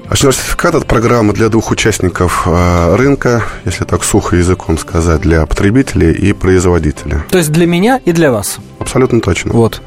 Овощной 0.08 0.34
сертификат– 0.34 0.76
это 0.76 0.86
программа 0.86 1.34
для 1.34 1.48
двух 1.50 1.72
участников 1.72 2.44
э, 2.48 2.96
рынка, 2.96 3.44
если 3.64 3.86
так 3.86 4.04
сухо 4.04 4.36
языком 4.36 4.78
сказать, 4.78 5.22
для 5.22 5.46
потребителей 5.46 6.12
и 6.12 6.34
производителя. 6.34 7.24
То 7.30 7.38
есть 7.38 7.52
для 7.52 7.66
меня 7.66 8.02
и 8.04 8.12
для 8.12 8.32
вас. 8.32 8.58
Абсолютно 8.80 9.22
точно. 9.22 9.54
Вот. 9.54 9.82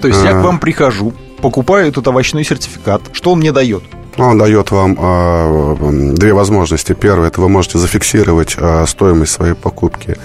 То 0.00 0.08
есть 0.08 0.22
я 0.22 0.32
к 0.32 0.36
А. 0.36 0.40
вам 0.40 0.58
прихожу, 0.58 1.12
покупаю 1.42 1.88
этот 1.88 2.06
овощной 2.08 2.44
сертификат. 2.44 3.02
Что 3.12 3.32
он 3.32 3.40
мне 3.40 3.52
дает? 3.52 3.82
Он 4.18 4.38
дает 4.38 4.70
вам 4.70 4.96
м, 4.98 6.14
две 6.14 6.32
возможности. 6.32 6.94
Первое, 6.94 7.28
это 7.28 7.40
вы 7.40 7.48
можете 7.48 7.78
зафиксировать 7.78 8.56
э, 8.58 8.84
стоимость 8.86 9.32
своей 9.32 9.54
покупки 9.54 10.16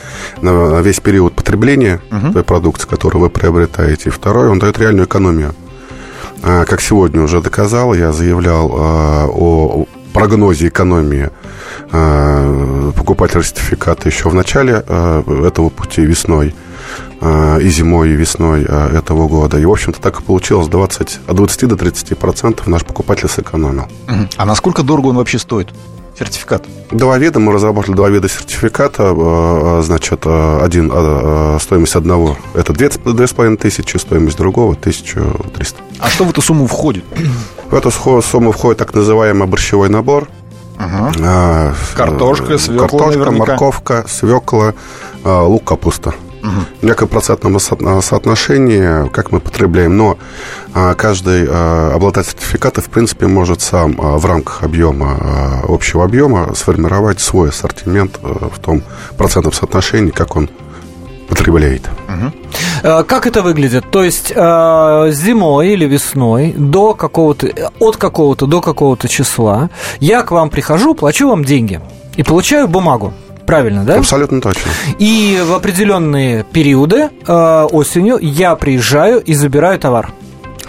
на 0.41 0.79
весь 0.81 0.99
период 0.99 1.33
потребления 1.33 2.01
той 2.33 2.43
продукции, 2.43 2.87
которую 2.87 3.21
вы 3.21 3.29
приобретаете. 3.29 4.09
И 4.09 4.11
второе, 4.11 4.49
он 4.49 4.59
дает 4.59 4.79
реальную 4.79 5.05
экономию. 5.07 5.53
А, 6.43 6.65
как 6.65 6.81
сегодня 6.81 7.21
уже 7.21 7.41
доказал, 7.41 7.93
я 7.93 8.11
заявлял 8.13 8.71
о 8.71 9.85
прогнозе 10.13 10.67
экономии 10.67 11.29
покупателя 12.95 13.43
сертификата 13.43 14.07
еще 14.07 14.29
в 14.29 14.33
начале 14.33 14.73
этого 14.73 15.69
пути 15.69 16.01
весной 16.05 16.53
и 17.21 17.69
зимой, 17.69 18.09
и 18.09 18.13
весной 18.13 18.65
э, 18.67 18.97
этого 18.97 19.27
года. 19.27 19.59
И, 19.59 19.65
в 19.65 19.71
общем-то, 19.71 20.01
так 20.01 20.19
и 20.19 20.23
получилось. 20.23 20.67
20, 20.67 21.19
от 21.27 21.35
20 21.35 21.67
до 21.67 21.75
30 21.77 22.17
процентов 22.17 22.67
наш 22.67 22.83
покупатель 22.83 23.29
сэкономил. 23.29 23.85
А 24.37 24.45
насколько 24.45 24.81
дорого 24.83 25.07
он 25.07 25.17
вообще 25.17 25.37
стоит? 25.39 25.69
Сертификат. 26.17 26.65
Два 26.91 27.17
вида, 27.17 27.39
мы 27.39 27.53
разработали 27.53 27.95
два 27.95 28.09
вида 28.09 28.27
сертификата. 28.29 29.03
э, 29.03 29.79
э, 29.79 29.81
Значит, 29.83 30.21
э, 30.25 30.59
один, 30.61 30.91
э, 30.91 30.95
э, 30.95 31.57
стоимость 31.61 31.95
одного– 31.95 32.37
это 32.53 32.73
две 32.73 32.89
две 32.89 33.27
с 33.27 33.31
половиной 33.33 33.57
тысячи, 33.57 33.97
стоимость 33.97 34.37
другого– 34.37 34.73
1300. 34.79 35.79
А 35.99 36.09
что 36.09 36.25
в 36.25 36.29
эту 36.29 36.41
сумму 36.41 36.67
входит? 36.67 37.03
В 37.69 37.75
эту 37.75 37.91
сумму 38.21 38.51
входит 38.51 38.79
так 38.79 38.93
называемый 38.93 39.47
борщевой 39.47 39.89
набор. 39.89 40.27
А, 40.77 41.73
Картошка, 41.95 42.53
э, 42.53 42.57
свекла 42.57 42.87
Картошка, 42.87 43.19
наверняка. 43.19 43.45
морковка, 43.51 44.05
свекла, 44.07 44.73
э, 45.23 45.39
лук, 45.41 45.63
капуста. 45.63 46.13
В 46.81 46.83
неком 46.85 47.07
процентном 47.07 47.59
со- 47.59 48.01
соотношении, 48.01 49.07
как 49.09 49.31
мы 49.31 49.39
потребляем, 49.39 49.95
но 49.97 50.17
а, 50.73 50.93
каждый 50.95 51.45
а, 51.47 51.91
обладатель 51.95 52.31
сертификата, 52.31 52.81
в 52.81 52.89
принципе, 52.89 53.27
может 53.27 53.61
сам 53.61 53.93
в 53.97 54.25
рамках 54.25 54.63
объема, 54.63 55.61
общего 55.67 56.03
объема 56.03 56.53
сформировать 56.55 57.19
свой 57.19 57.49
ассортимент 57.49 58.19
в 58.23 58.59
том 58.59 58.81
процентном 59.17 59.53
соотношении, 59.53 60.11
как 60.11 60.35
он 60.35 60.49
потребляет. 61.29 61.83
Э, 62.83 63.03
Как 63.03 63.25
это 63.27 63.41
выглядит? 63.41 63.85
То 63.91 64.03
есть 64.03 64.33
э, 64.35 65.11
зимой 65.13 65.69
или 65.69 65.85
весной 65.85 66.53
до 66.57 66.93
какого-то, 66.93 67.47
э, 67.47 67.69
от 67.79 67.95
какого-то 67.97 68.47
до 68.47 68.59
какого-то 68.61 69.07
числа 69.07 69.69
я 69.99 70.23
к 70.23 70.31
вам 70.31 70.49
прихожу, 70.49 70.93
плачу 70.95 71.29
вам 71.29 71.45
деньги 71.45 71.79
и 72.17 72.23
получаю 72.23 72.67
бумагу. 72.67 73.13
Правильно, 73.45 73.83
да? 73.83 73.95
Абсолютно 73.95 74.41
точно. 74.41 74.71
И 74.99 75.39
в 75.43 75.53
определенные 75.53 76.43
периоды 76.43 77.09
э, 77.27 77.67
осенью 77.71 78.17
я 78.21 78.55
приезжаю 78.55 79.19
и 79.21 79.33
забираю 79.33 79.79
товар. 79.79 80.11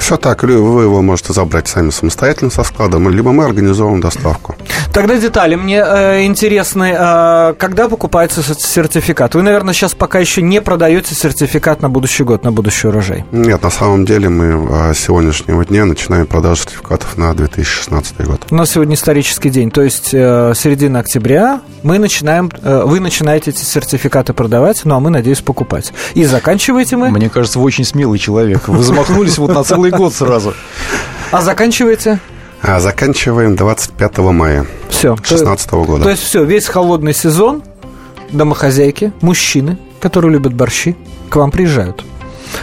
Все 0.02 0.16
так, 0.16 0.42
или 0.42 0.54
вы 0.54 0.82
его 0.82 1.00
можете 1.00 1.32
забрать 1.32 1.68
сами 1.68 1.90
самостоятельно 1.90 2.50
со 2.50 2.64
складом, 2.64 3.08
либо 3.08 3.30
мы 3.30 3.44
организовываем 3.44 4.00
доставку. 4.00 4.56
Тогда 4.92 5.16
детали 5.16 5.54
мне 5.54 5.76
э, 5.76 6.24
интересны. 6.24 6.92
Э, 6.98 7.54
когда 7.56 7.88
покупается 7.88 8.42
сертификат? 8.42 9.36
Вы, 9.36 9.42
наверное, 9.42 9.72
сейчас 9.72 9.94
пока 9.94 10.18
еще 10.18 10.42
не 10.42 10.60
продаете 10.60 11.14
сертификат 11.14 11.82
на 11.82 11.88
будущий 11.88 12.24
год, 12.24 12.42
на 12.42 12.50
будущий 12.50 12.88
урожай. 12.88 13.24
Нет, 13.30 13.62
на 13.62 13.70
самом 13.70 14.04
деле 14.04 14.28
мы 14.28 14.68
а, 14.72 14.92
с 14.92 14.98
сегодняшнего 14.98 15.64
дня 15.64 15.84
начинаем 15.84 16.26
продажу 16.26 16.62
сертификатов 16.62 17.16
на 17.16 17.32
2016 17.32 18.26
год. 18.26 18.46
У 18.50 18.56
нас 18.56 18.70
сегодня 18.70 18.96
исторический 18.96 19.50
день, 19.50 19.70
то 19.70 19.82
есть 19.82 20.10
э, 20.12 20.52
середина 20.56 20.98
октября 20.98 21.60
мы 21.84 22.00
начинаем, 22.00 22.50
э, 22.60 22.82
вы 22.84 22.98
начинаете 22.98 23.52
эти 23.52 23.62
сертификаты 23.62 24.32
продавать, 24.32 24.80
ну 24.84 24.96
а 24.96 25.00
мы, 25.00 25.10
надеюсь, 25.10 25.42
покупать. 25.42 25.92
И 26.14 26.24
заканчиваете 26.24 26.96
мы, 26.96 27.10
Мне 27.10 27.30
кажется, 27.30 27.60
вы 27.60 27.66
очень 27.66 27.84
смелый 27.84 28.18
человек. 28.18 28.66
Вы 28.66 28.82
замахнулись 28.82 29.38
вот 29.38 29.54
на 29.54 29.62
целый 29.62 29.91
год 29.96 30.14
сразу. 30.14 30.54
а 31.30 31.40
заканчиваете 31.42 32.20
А 32.62 32.80
заканчиваем 32.80 33.56
25 33.56 34.18
мая 34.18 34.66
все. 34.88 35.14
2016 35.16 35.70
года. 35.72 36.04
То 36.04 36.10
есть 36.10 36.22
все, 36.22 36.44
весь 36.44 36.66
холодный 36.66 37.14
сезон 37.14 37.62
домохозяйки, 38.30 39.12
мужчины, 39.20 39.78
которые 40.00 40.32
любят 40.32 40.54
борщи, 40.54 40.96
к 41.28 41.36
вам 41.36 41.50
приезжают. 41.50 42.04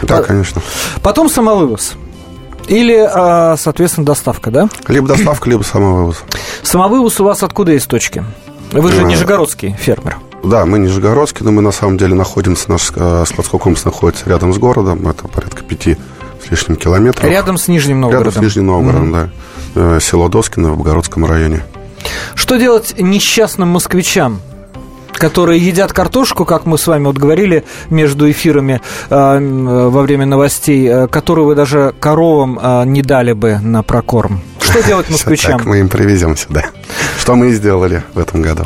да, 0.02 0.22
конечно. 0.22 0.62
Потом 1.02 1.28
самовывоз. 1.28 1.94
Или, 2.68 2.94
э, 2.96 3.56
соответственно, 3.56 4.06
доставка, 4.06 4.50
да? 4.50 4.68
Либо 4.86 5.08
доставка, 5.08 5.48
либо 5.50 5.62
самовывоз. 5.62 6.22
Самовывоз 6.62 7.18
у 7.20 7.24
вас 7.24 7.42
откуда 7.42 7.72
из 7.72 7.84
точки? 7.86 8.24
Вы 8.72 8.92
же 8.92 9.00
А. 9.00 9.04
нижегородский 9.04 9.74
фермер. 9.78 10.18
Да, 10.44 10.64
мы 10.64 10.78
Нижегородский, 10.78 11.44
но 11.44 11.52
мы 11.52 11.60
на 11.62 11.72
самом 11.72 11.98
деле 11.98 12.14
находимся, 12.14 12.70
наш 12.70 12.92
э, 12.94 13.24
складской 13.26 13.58
комплекс 13.60 13.84
находится 13.84 14.28
рядом 14.30 14.54
с 14.54 14.58
городом, 14.58 15.06
это 15.08 15.28
порядка 15.28 15.62
пяти 15.62 15.96
с 16.46 16.50
лишним 16.50 16.76
километров. 16.76 17.28
Рядом 17.28 17.58
с 17.58 17.68
Нижним 17.68 17.96
Рядом 17.98 18.10
Новгородом. 18.12 18.42
с 18.42 18.44
Нижним 18.44 18.66
Новгородом, 18.66 19.12
да. 19.12 19.28
Э, 19.74 19.98
Село 20.00 20.28
Доскино 20.28 20.72
в 20.72 20.78
Богородском 20.78 21.24
районе. 21.26 21.62
Что 22.34 22.56
делать 22.56 22.94
несчастным 22.98 23.68
москвичам, 23.68 24.40
которые 25.12 25.60
едят 25.64 25.92
картошку, 25.92 26.44
как 26.46 26.64
мы 26.64 26.78
с 26.78 26.86
вами 26.86 27.04
вот 27.04 27.18
говорили 27.18 27.64
между 27.90 28.30
эфирами 28.30 28.80
э, 29.10 29.14
м, 29.14 29.90
во 29.90 30.02
время 30.02 30.24
новостей, 30.26 30.86
э, 30.88 31.06
которую 31.08 31.46
вы 31.46 31.54
даже 31.54 31.94
коровам 32.00 32.58
э, 32.60 32.84
не 32.86 33.02
дали 33.02 33.32
бы 33.32 33.58
на 33.60 33.82
прокорм? 33.82 34.40
Что 34.60 34.82
делать 34.82 35.10
москвичам? 35.10 35.58
Так, 35.58 35.66
мы 35.66 35.80
им 35.80 35.88
привезем 35.88 36.36
сюда. 36.36 36.64
Что 37.18 37.34
мы 37.36 37.48
и 37.48 37.52
сделали 37.52 38.02
в 38.14 38.18
этом 38.18 38.40
году. 38.40 38.64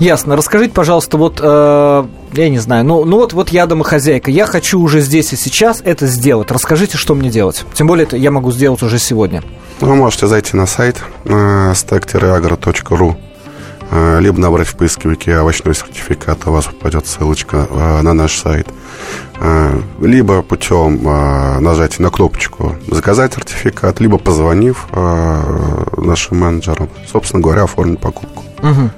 Ясно. 0.00 0.36
Расскажите, 0.36 0.72
пожалуйста, 0.72 1.16
вот 1.16 1.40
э, 1.42 2.04
я 2.32 2.48
не 2.48 2.58
знаю, 2.58 2.84
ну, 2.84 3.04
ну 3.04 3.16
вот, 3.18 3.32
вот 3.32 3.48
я 3.50 3.66
домохозяйка, 3.66 4.30
я 4.30 4.46
хочу 4.46 4.80
уже 4.80 5.00
здесь 5.00 5.32
и 5.32 5.36
сейчас 5.36 5.80
это 5.84 6.06
сделать. 6.06 6.50
Расскажите, 6.50 6.96
что 6.96 7.14
мне 7.14 7.30
делать. 7.30 7.64
Тем 7.74 7.86
более 7.86 8.06
это 8.06 8.16
я 8.16 8.30
могу 8.30 8.52
сделать 8.52 8.82
уже 8.82 8.98
сегодня. 8.98 9.42
Вы 9.80 9.94
можете 9.94 10.26
зайти 10.26 10.56
на 10.56 10.66
сайт 10.66 11.02
э, 11.24 11.72
stack-agro.ru 11.72 13.16
э, 13.90 14.20
либо 14.20 14.38
набрать 14.40 14.68
в 14.68 14.76
поисковике 14.76 15.36
овощной 15.36 15.74
сертификат, 15.74 16.46
у 16.46 16.52
вас 16.52 16.66
попадет 16.66 17.06
ссылочка 17.06 17.66
э, 17.70 18.00
на 18.02 18.12
наш 18.12 18.36
сайт. 18.38 18.68
Э, 19.40 19.78
Либо 20.00 20.42
путем 20.42 21.02
нажатия 21.62 22.02
на 22.02 22.10
кнопочку 22.10 22.74
«Заказать 22.90 23.34
сертификат», 23.34 24.00
либо 24.00 24.18
позвонив 24.18 24.86
нашим 25.96 26.38
менеджерам, 26.38 26.88
собственно 27.10 27.42
говоря, 27.42 27.62
оформить 27.64 28.00
покупку. 28.00 28.42
Мгм. 28.62 28.90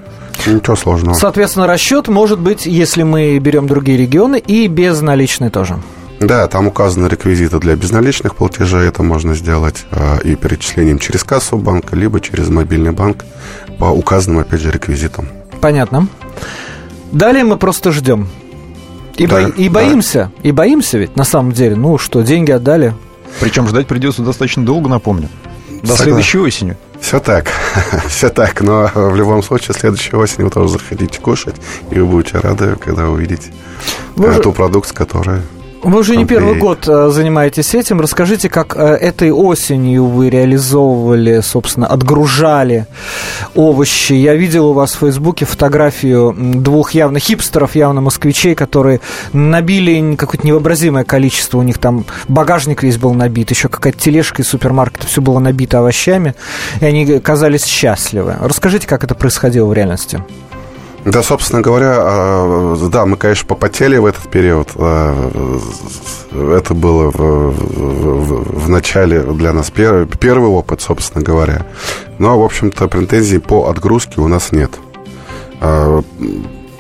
Ничего 0.47 0.77
сложного. 0.77 1.15
Соответственно, 1.15 1.67
расчет 1.67 2.09
может 2.09 2.39
быть, 2.39 2.67
если 2.67 3.03
мы 3.03 3.39
берем 3.39 3.67
другие 3.67 3.99
регионы, 3.99 4.39
и 4.39 4.67
безналичный 4.69 5.51
тоже. 5.51 5.79
Да, 6.21 6.47
там 6.49 6.67
указаны 6.67 7.07
реквизиты 7.07 7.59
для 7.59 7.77
безналичных 7.77 8.37
платежей. 8.37 8.87
Это 8.87 9.03
можно 9.03 9.35
сделать 9.35 9.87
э, 9.91 10.19
и 10.25 10.35
перечислением 10.35 10.99
через 10.99 11.25
кассу 11.25 11.57
банка, 11.57 11.97
либо 11.97 12.21
через 12.21 12.49
мобильный 12.51 12.93
банк 12.93 13.25
по 13.79 13.87
указанным, 13.87 14.41
опять 14.41 14.61
же, 14.61 14.71
реквизитам. 14.71 15.29
Понятно. 15.63 16.09
Далее 17.13 17.45
мы 17.45 17.57
просто 17.57 17.91
ждем. 17.91 18.29
И, 19.17 19.27
Да, 19.27 19.43
бо- 19.43 19.49
и 19.49 19.69
да. 19.69 19.75
боимся, 19.75 20.31
и 20.43 20.53
боимся 20.53 20.99
ведь, 20.99 21.17
на 21.17 21.25
самом 21.25 21.53
деле. 21.53 21.75
Ну 21.77 21.97
что, 21.99 22.21
деньги 22.23 22.51
отдали. 22.51 22.95
Причем 23.41 23.67
ждать 23.69 23.87
придется 23.87 24.23
достаточно 24.23 24.65
долго, 24.65 24.89
напомню. 24.91 25.29
До 25.71 25.77
Согласен. 25.89 26.05
следующей 26.05 26.39
осенью. 26.39 26.77
Все 27.01 27.19
так, 27.19 27.51
все 28.09 28.29
так, 28.29 28.61
но 28.61 28.91
в 28.95 29.17
любом 29.17 29.43
случае 29.43 29.75
следующей 29.75 30.17
осенью 30.17 30.47
вы 30.47 30.51
тоже 30.51 30.73
заходите 30.75 31.21
кушать, 31.21 31.57
и 31.91 31.99
вы 31.99 32.07
будете 32.07 32.39
рады, 32.39 32.77
когда 32.77 33.09
увидите 33.09 33.53
Вы 34.17 34.29
э, 34.29 34.41
ту 34.41 34.53
продукцию, 34.53 34.97
которая 34.97 35.43
Вы 35.83 36.01
уже 36.01 36.17
не 36.17 36.27
первый 36.27 36.57
год 36.57 36.87
э, 36.87 37.09
занимаетесь 37.11 37.75
этим. 37.75 38.03
Расскажите, 38.03 38.51
как 38.51 38.77
э, 38.77 38.81
этой 38.83 39.31
осенью 39.31 40.05
вы 40.05 40.29
реализовывали, 40.29 41.41
собственно, 41.41 41.87
отгружали 41.87 42.87
овощи. 43.55 44.13
Я 44.13 44.35
видел 44.35 44.69
у 44.69 44.73
вас 44.75 44.93
в 44.93 44.99
Фейсбуке 44.99 45.47
фотографию 45.47 46.35
двух 46.37 46.91
явно 46.93 47.19
хипстеров, 47.19 47.77
явно 47.77 48.03
москвичей, 48.03 48.55
которые 48.55 49.01
набили 49.33 50.17
какое-то 50.17 50.47
невообразимое 50.47 51.05
количество. 51.05 51.57
У 51.57 51.63
них 51.63 51.79
там 51.79 52.05
багажник 52.29 52.83
весь 52.83 52.99
был 52.99 53.15
набит, 53.15 53.51
еще 53.51 53.69
какая-то 53.69 53.99
тележка 53.99 54.43
из 54.43 54.49
супермаркета, 54.49 55.07
все 55.07 55.23
было 55.23 55.39
набито 55.39 55.79
овощами, 55.79 56.35
и 56.83 56.85
они 56.85 57.21
казались 57.21 57.65
счастливы. 57.65 58.37
Расскажите, 58.39 58.87
как 58.87 59.03
это 59.03 59.15
происходило 59.15 59.67
в 59.67 59.73
реальности. 59.73 60.23
Да, 61.05 61.23
собственно 61.23 61.63
говоря, 61.63 61.97
э, 61.99 62.77
да, 62.93 63.07
мы, 63.07 63.17
конечно, 63.17 63.47
попотели 63.47 63.97
в 63.97 64.05
этот 64.07 64.29
период. 64.31 64.69
Э, 64.77 65.59
Это 66.33 66.75
было 66.75 67.11
в, 67.11 67.17
в- 67.17 68.65
в 68.65 68.69
начале 68.69 69.21
для 69.23 69.53
нас 69.53 69.71
первый, 69.71 70.07
первый 70.07 70.49
опыт, 70.51 70.81
собственно 70.81 71.25
говоря. 71.25 71.67
Но, 72.19 72.39
в 72.41 72.45
общем-то, 72.45 72.87
претензий 72.89 73.39
по 73.39 73.69
отгрузке 73.69 74.21
у 74.21 74.29
нас 74.29 74.53
нет. 74.53 74.71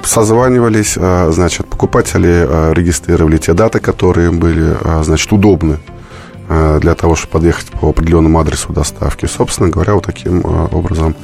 Созванивались, 0.05 0.95
значит, 0.95 1.67
покупатели 1.67 2.73
регистрировали 2.75 3.39
те 3.39 3.53
даты, 3.55 3.81
которые 3.81 4.31
были, 4.31 4.77
значит, 5.03 5.33
удобны 5.33 5.79
для 6.49 6.95
того, 6.95 7.17
чтобы 7.17 7.33
подъехать 7.33 7.71
по 7.71 7.89
определенному 7.91 8.39
адресу 8.39 8.73
доставки. 8.73 9.27
Собственно 9.27 9.69
говоря, 9.69 9.95
вот 9.95 10.07
таким 10.07 10.43
образом 10.73 11.15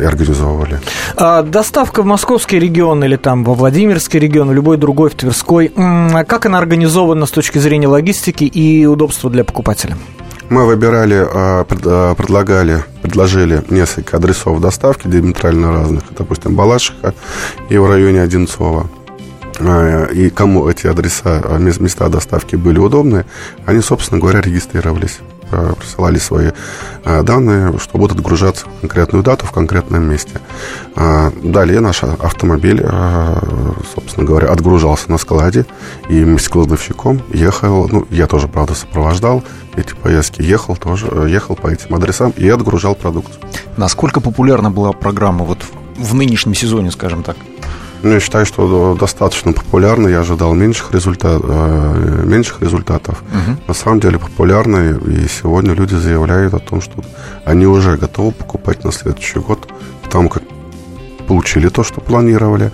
и 0.00 0.04
организовывали. 0.04 0.80
А, 1.16 1.42
Доставка 1.42 2.02
в 2.02 2.06
московский 2.06 2.58
регион 2.58 3.02
или 3.04 3.16
там 3.16 3.44
во 3.44 3.54
Владимирский 3.54 4.18
регион, 4.20 4.52
любой 4.52 4.76
другой, 4.76 5.10
в 5.10 5.14
Тверской, 5.14 5.72
а 5.76 6.24
как 6.24 6.46
она 6.46 6.58
организована 6.58 7.26
с 7.26 7.30
точки 7.30 7.58
зрения 7.58 7.88
логистики 7.88 8.44
и 8.44 8.86
удобства 8.86 9.30
для 9.30 9.44
покупателя? 9.44 9.96
Мы 10.48 10.66
выбирали, 10.66 11.26
э, 11.32 11.64
пред- 11.64 11.86
э, 11.86 12.14
предлагали, 12.16 12.82
предложили 13.02 13.62
несколько 13.70 14.16
адресов 14.16 14.60
доставки 14.60 15.06
диаметрально 15.06 15.72
разных. 15.72 16.02
Допустим, 16.18 16.56
Балашиха 16.56 17.14
и 17.68 17.78
в 17.78 17.88
районе 17.88 18.20
Одинцова. 18.22 18.88
Э, 19.60 20.08
И 20.12 20.30
кому 20.30 20.68
эти 20.68 20.86
адреса, 20.88 21.40
э, 21.44 21.58
мес- 21.58 21.78
места 21.80 22.08
доставки 22.08 22.56
были 22.56 22.78
удобны, 22.78 23.24
они, 23.66 23.80
собственно 23.80 24.20
говоря, 24.20 24.40
регистрировались 24.40 25.20
э, 25.20 25.24
присылали 25.50 26.18
свои 26.18 26.50
э, 27.04 27.22
данные, 27.22 27.78
что 27.78 27.98
будут 27.98 28.18
отгружаться 28.18 28.66
в 28.66 28.80
конкретную 28.80 29.22
дату 29.22 29.46
в 29.46 29.52
конкретном 29.52 30.04
месте. 30.04 30.40
А, 30.96 31.32
Далее 31.42 31.80
наш 31.80 32.02
автомобиль, 32.02 32.80
э, 32.82 33.36
собственно 33.94 34.26
говоря, 34.26 34.48
отгружался 34.48 35.10
на 35.10 35.18
складе, 35.18 35.66
и 36.08 36.22
вместе 36.22 36.46
с 36.46 36.48
кладовщиком 36.48 37.22
ехал, 37.32 37.88
ну, 37.88 38.06
я 38.10 38.26
тоже, 38.26 38.48
правда, 38.48 38.74
сопровождал 38.74 39.42
эти 39.76 39.94
поездки, 39.94 40.42
ехал 40.42 40.76
тоже, 40.76 41.08
э, 41.10 41.26
ехал 41.28 41.56
по 41.56 41.68
этим 41.68 41.94
адресам 41.94 42.32
и 42.36 42.48
отгружал 42.48 42.94
продукцию. 42.94 43.40
Насколько 43.76 44.20
популярна 44.20 44.70
была 44.70 44.92
программа 44.92 45.44
вот 45.44 45.58
в 45.96 46.14
нынешнем 46.14 46.54
сезоне, 46.54 46.90
скажем 46.90 47.22
так? 47.22 47.36
Ну, 48.02 48.12
я 48.14 48.20
считаю, 48.20 48.46
что 48.46 48.96
достаточно 48.98 49.52
популярно. 49.52 50.08
Я 50.08 50.20
ожидал 50.20 50.54
меньших, 50.54 50.92
результат, 50.92 51.42
э, 51.44 52.22
меньших 52.24 52.62
результатов. 52.62 53.22
На 53.68 53.74
самом 53.74 54.00
деле 54.00 54.18
популярно. 54.18 54.98
И 55.06 55.26
сегодня 55.28 55.74
люди 55.74 55.94
заявляют 55.94 56.54
о 56.54 56.58
том, 56.58 56.80
что 56.80 57.04
они 57.44 57.66
уже 57.66 57.96
готовы 57.96 58.32
покупать 58.32 58.84
на 58.84 58.92
следующий 58.92 59.38
год, 59.38 59.68
потому 60.02 60.28
как 60.28 60.42
получили 61.28 61.68
то, 61.68 61.82
что 61.84 62.00
планировали. 62.00 62.70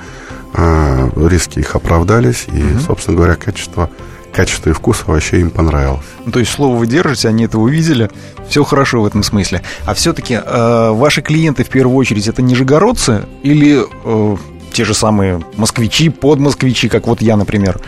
а, 0.59 1.11
риски 1.29 1.59
их 1.59 1.75
оправдались. 1.77 2.47
И, 2.51 2.63
собственно 2.87 3.17
говоря, 3.17 3.35
качество, 3.35 3.91
качество 4.33 4.71
и 4.71 4.73
вкус 4.73 5.03
вообще 5.07 5.41
им 5.41 5.51
понравилось. 5.51 6.07
Ну, 6.25 6.33
То 6.33 6.39
есть 6.39 6.51
слово 6.53 6.77
вы 6.79 6.87
держите, 6.87 7.29
они 7.29 7.45
это 7.45 7.59
увидели, 7.59 8.11
все 8.49 8.65
хорошо 8.65 9.03
в 9.03 9.07
этом 9.07 9.23
смысле. 9.23 9.61
А 9.85 9.93
все-таки 9.93 10.39
ваши 10.47 11.21
клиенты 11.21 11.63
в 11.65 11.69
первую 11.69 11.97
очередь 11.97 12.27
это 12.29 12.41
нижегородцы 12.41 13.25
или 13.43 13.85
э, 14.05 14.37
те 14.77 14.85
же 14.85 14.93
самые 14.93 15.41
москвичи, 15.57 16.11
подмосквичи, 16.11 16.89
как 16.89 17.07
вот 17.07 17.23
я, 17.23 17.37
например? 17.37 17.79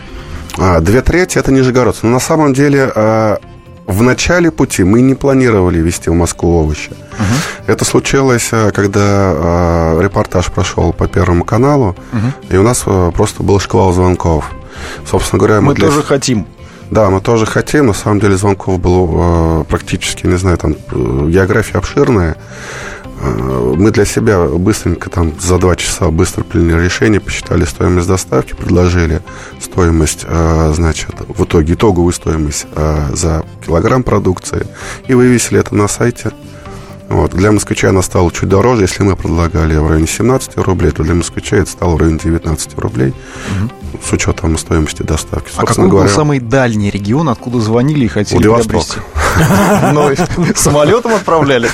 А, 0.57 0.79
Две 0.79 1.01
трети 1.03 1.37
это 1.37 1.51
нижегородцы. 1.51 1.99
Но 2.07 2.13
на 2.13 2.19
самом 2.19 2.51
деле 2.55 2.91
а, 2.95 3.37
в 3.85 4.01
начале 4.01 4.49
пути 4.49 4.83
мы 4.83 5.01
не 5.01 5.13
планировали 5.13 5.77
везти 5.77 6.09
в 6.09 6.13
Москву 6.15 6.59
овощи. 6.63 6.89
Это 7.67 7.85
случилось, 7.85 8.49
а, 8.51 8.71
когда 8.71 9.95
репортаж 10.01 10.47
прошел 10.47 10.91
по 10.91 11.07
Первому 11.07 11.43
каналу, 11.45 11.95
и 12.49 12.57
у 12.57 12.63
нас 12.63 12.83
просто 13.13 13.43
был 13.43 13.59
шквал 13.59 13.93
звонков. 13.93 14.49
Собственно 15.05 15.37
говоря, 15.39 15.61
Мы 15.61 15.75
для- 15.75 15.87
тоже 15.89 16.01
хотим. 16.01 16.47
Да, 16.89 17.11
мы 17.11 17.21
тоже 17.21 17.45
хотим. 17.45 17.85
На 17.85 17.93
самом 17.93 18.19
деле 18.19 18.35
звонков 18.35 18.79
было 18.79 19.63
практически, 19.65 20.25
не 20.25 20.37
знаю, 20.37 20.57
там 20.57 20.71
э, 20.91 21.27
география 21.29 21.77
обширная. 21.77 22.35
Мы 23.21 23.91
для 23.91 24.05
себя 24.05 24.45
быстренько 24.45 25.09
там 25.09 25.33
за 25.39 25.57
два 25.57 25.75
часа 25.75 26.09
быстро 26.09 26.43
приняли 26.43 26.83
решение, 26.83 27.19
посчитали 27.19 27.65
стоимость 27.65 28.07
доставки, 28.07 28.53
предложили 28.53 29.21
стоимость, 29.59 30.25
э, 30.25 30.71
значит, 30.75 31.15
в 31.27 31.43
итоге 31.43 31.73
итоговую 31.73 32.13
стоимость 32.13 32.65
э, 32.75 33.09
за 33.13 33.45
килограмм 33.65 34.03
продукции 34.03 34.65
и 35.07 35.13
вывесили 35.13 35.59
это 35.59 35.75
на 35.75 35.87
сайте. 35.87 36.31
Вот. 37.09 37.31
Для 37.31 37.51
москвича 37.51 37.89
она 37.89 38.03
стала 38.03 38.31
чуть 38.31 38.47
дороже. 38.47 38.83
Если 38.83 39.01
мы 39.03 39.15
предлагали 39.15 39.75
в 39.75 39.87
районе 39.87 40.07
17 40.07 40.57
рублей, 40.57 40.91
то 40.91 41.03
для 41.03 41.15
москвича 41.15 41.57
это 41.57 41.69
стало 41.69 41.95
в 41.95 41.99
районе 41.99 42.19
19 42.19 42.77
рублей 42.77 43.13
с 44.03 44.13
учетом 44.13 44.57
стоимости 44.57 45.01
доставки. 45.01 45.51
А 45.57 45.65
какой 45.65 45.89
был 45.89 46.07
самый 46.07 46.39
дальний 46.39 46.91
регион, 46.91 47.29
откуда 47.29 47.59
звонили 47.59 48.05
и 48.05 48.07
хотели 48.07 48.45
Владивосток. 48.47 49.03
приобрести? 49.03 49.18
Ну, 49.93 50.11
самолетом 50.55 51.13
отправляли? 51.15 51.69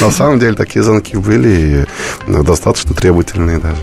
На 0.00 0.10
самом 0.10 0.38
деле 0.38 0.54
такие 0.54 0.82
звонки 0.82 1.16
были 1.16 1.86
достаточно 2.26 2.94
требовательные 2.94 3.58
даже. 3.58 3.76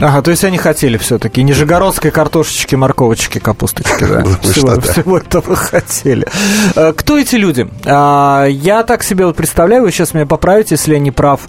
Ага, 0.00 0.22
то 0.22 0.30
есть 0.30 0.44
они 0.44 0.56
хотели 0.58 0.96
все-таки 0.96 1.42
нижегородской 1.42 2.10
картошечки, 2.10 2.74
морковочки, 2.76 3.38
капусточки, 3.38 4.04
да? 4.04 4.24
Всего, 4.42 4.80
всего 4.80 5.18
этого 5.18 5.56
хотели. 5.56 6.26
Э, 6.76 6.92
Кто 6.96 7.18
эти 7.18 7.36
люди? 7.36 7.68
А, 7.84 8.46
Я 8.46 8.84
так 8.84 9.02
себе 9.02 9.26
вот 9.26 9.36
представляю, 9.36 9.82
вы 9.82 9.90
сейчас 9.90 10.14
меня 10.14 10.26
поправите, 10.26 10.74
если 10.76 10.94
я 10.94 10.98
не 11.00 11.10
прав. 11.10 11.40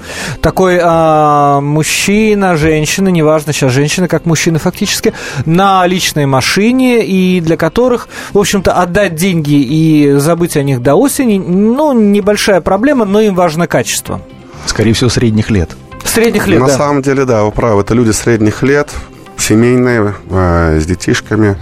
Такой 0.42 0.80
а, 0.82 1.62
мужчина, 1.62 2.58
женщина, 2.58 3.10
неважно, 3.10 3.54
сейчас 3.54 3.72
женщина 3.72 4.08
как 4.08 4.26
мужчина 4.26 4.58
фактически, 4.60 5.14
на 5.46 5.86
личной 5.86 6.26
машине, 6.26 7.06
и 7.06 7.42
для 7.42 7.58
которых, 7.58 8.08
в 8.34 8.40
общем-то, 8.40 8.74
отдать 8.74 9.16
деньги 9.16 9.54
и 9.54 10.14
забыть 10.18 10.58
о 10.58 10.64
них 10.64 10.82
до 10.82 10.96
осени, 10.96 11.38
ну, 11.38 11.94
небольшая 11.94 12.62
проблема, 12.62 13.06
но 13.06 13.22
им 13.22 13.36
важно 13.36 13.68
качество. 13.68 14.22
Скорее 14.66 14.94
всего, 14.94 15.10
средних 15.10 15.52
лет. 15.52 15.70
Средних 16.06 16.48
лет, 16.48 16.60
На 16.62 16.68
да. 16.68 16.78
самом 16.78 17.02
деле, 17.02 17.26
да, 17.26 17.44
вы 17.44 17.52
правы. 17.52 17.82
Это 17.82 17.94
люди 17.94 18.12
средних 18.12 18.64
лет, 18.64 18.92
семейные, 19.38 20.16
э, 20.30 20.80
с 20.80 20.86
детишками. 20.86 21.58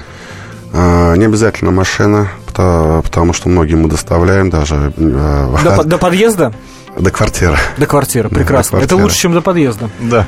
Э, 0.74 1.16
не 1.18 1.26
обязательно 1.26 1.72
машина, 1.72 2.30
потому, 2.46 3.02
потому 3.02 3.34
что 3.34 3.50
многие 3.50 3.76
мы 3.76 3.90
доставляем 3.90 4.50
даже 4.50 4.94
э, 4.98 5.56
До, 5.64 5.76
по- 5.78 5.84
до 5.84 5.98
подъезда? 5.98 6.54
до 6.98 7.10
квартиры. 7.10 7.58
До 7.78 7.86
квартиры, 7.88 8.30
Да, 8.30 8.36
прекрасно. 8.36 8.78
до 8.78 8.84
Это 8.84 8.90
квартиры. 8.90 9.04
лучше, 9.04 9.18
чем 9.18 9.34
до 9.34 9.42
подъезда. 9.42 9.90
Да. 10.00 10.28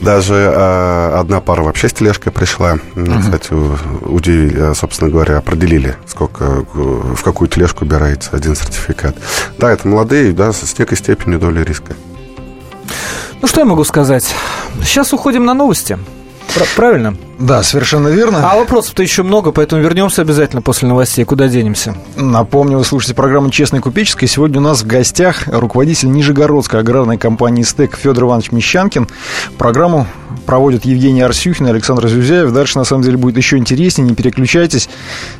Даже 0.00 0.34
э, 0.34 1.16
одна 1.18 1.40
пара 1.40 1.62
вообще 1.62 1.88
с 1.88 1.92
тележкой 1.92 2.30
пришла. 2.32 2.78
Меня, 2.94 3.20
Кстати, 3.20 3.52
удивили, 3.52 4.74
собственно 4.74 5.10
говоря, 5.10 5.38
определили, 5.38 5.96
сколько, 6.06 6.64
в 6.74 7.22
какую 7.22 7.48
тележку 7.48 7.84
убирается 7.84 8.30
один 8.32 8.54
сертификат. 8.54 9.16
Да, 9.58 9.72
это 9.72 9.88
молодые, 9.88 10.32
да, 10.32 10.52
с 10.52 10.78
некой 10.78 10.96
степенью 10.98 11.38
доли 11.38 11.62
риска. 11.64 11.94
Ну, 13.42 13.48
что 13.48 13.60
я 13.60 13.66
могу 13.66 13.84
сказать? 13.84 14.34
Сейчас 14.82 15.12
уходим 15.12 15.44
на 15.44 15.54
новости. 15.54 15.98
Пр- 16.54 16.66
Правильно? 16.74 17.16
Да, 17.38 17.62
совершенно 17.62 18.08
верно. 18.08 18.50
А 18.50 18.56
вопросов-то 18.56 19.02
еще 19.02 19.22
много, 19.22 19.52
поэтому 19.52 19.82
вернемся 19.82 20.22
обязательно 20.22 20.62
после 20.62 20.88
новостей. 20.88 21.24
Куда 21.24 21.48
денемся? 21.48 21.94
Напомню, 22.16 22.78
вы 22.78 22.84
слушаете 22.84 23.14
программу 23.14 23.50
«Честная 23.50 23.80
купеческая». 23.80 24.26
Сегодня 24.28 24.58
у 24.58 24.62
нас 24.62 24.82
в 24.82 24.86
гостях 24.86 25.46
руководитель 25.48 26.10
Нижегородской 26.12 26.80
аграрной 26.80 27.18
компании 27.18 27.62
«Стек» 27.62 27.94
Федор 27.96 28.24
Иванович 28.24 28.52
Мещанкин. 28.52 29.06
Программу 29.58 30.06
проводят 30.46 30.84
Евгений 30.84 31.22
Арсюхин 31.22 31.66
и 31.66 31.70
Александр 31.70 32.08
Зюзяев. 32.08 32.52
Дальше, 32.52 32.78
на 32.78 32.84
самом 32.84 33.02
деле, 33.02 33.16
будет 33.16 33.36
еще 33.36 33.56
интереснее. 33.56 34.08
Не 34.08 34.14
переключайтесь. 34.14 34.88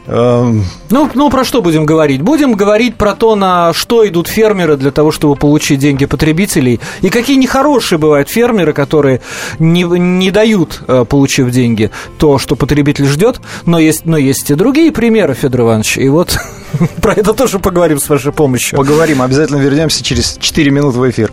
Эм, 0.07 0.65
Ну, 0.91 1.11
ну, 1.15 1.31
про 1.31 1.45
что 1.45 1.63
будем 1.63 1.87
говорить? 1.87 2.23
Будем 2.23 2.55
говорить 2.55 2.97
про 2.97 3.15
то, 3.15 3.35
на 3.35 3.73
что 3.73 4.07
идут 4.07 4.29
фермеры 4.29 4.77
для 4.77 4.91
того, 4.91 5.11
чтобы 5.11 5.37
получить 5.37 5.81
деньги 5.81 6.07
потребителей, 6.07 6.81
и 7.03 7.09
какие 7.09 7.37
нехорошие 7.37 7.99
бывают 7.99 8.29
фермеры, 8.29 8.73
которые 8.73 9.21
не, 9.59 9.83
не 9.83 10.31
дают, 10.31 10.83
э, 10.87 11.05
получив 11.09 11.51
деньги, 11.51 11.91
то, 12.19 12.39
что 12.39 12.57
потребитель 12.57 13.07
ждет, 13.07 13.41
но 13.65 13.79
есть, 13.79 14.07
но 14.07 14.17
есть 14.17 14.51
и 14.51 14.55
другие 14.55 14.93
примеры, 14.93 15.35
Федор 15.35 15.63
Иванович, 15.63 15.99
и 15.99 16.09
вот 16.09 16.39
про 17.03 17.13
это 17.13 17.33
тоже 17.33 17.59
поговорим 17.59 17.99
с 17.99 18.09
вашей 18.09 18.33
помощью. 18.33 18.77
Поговорим. 18.77 19.23
Обязательно 19.23 19.59
вернемся 19.59 20.03
через 20.03 20.37
4 20.41 20.71
минуты 20.71 20.99
в 20.99 21.11
эфир. 21.11 21.33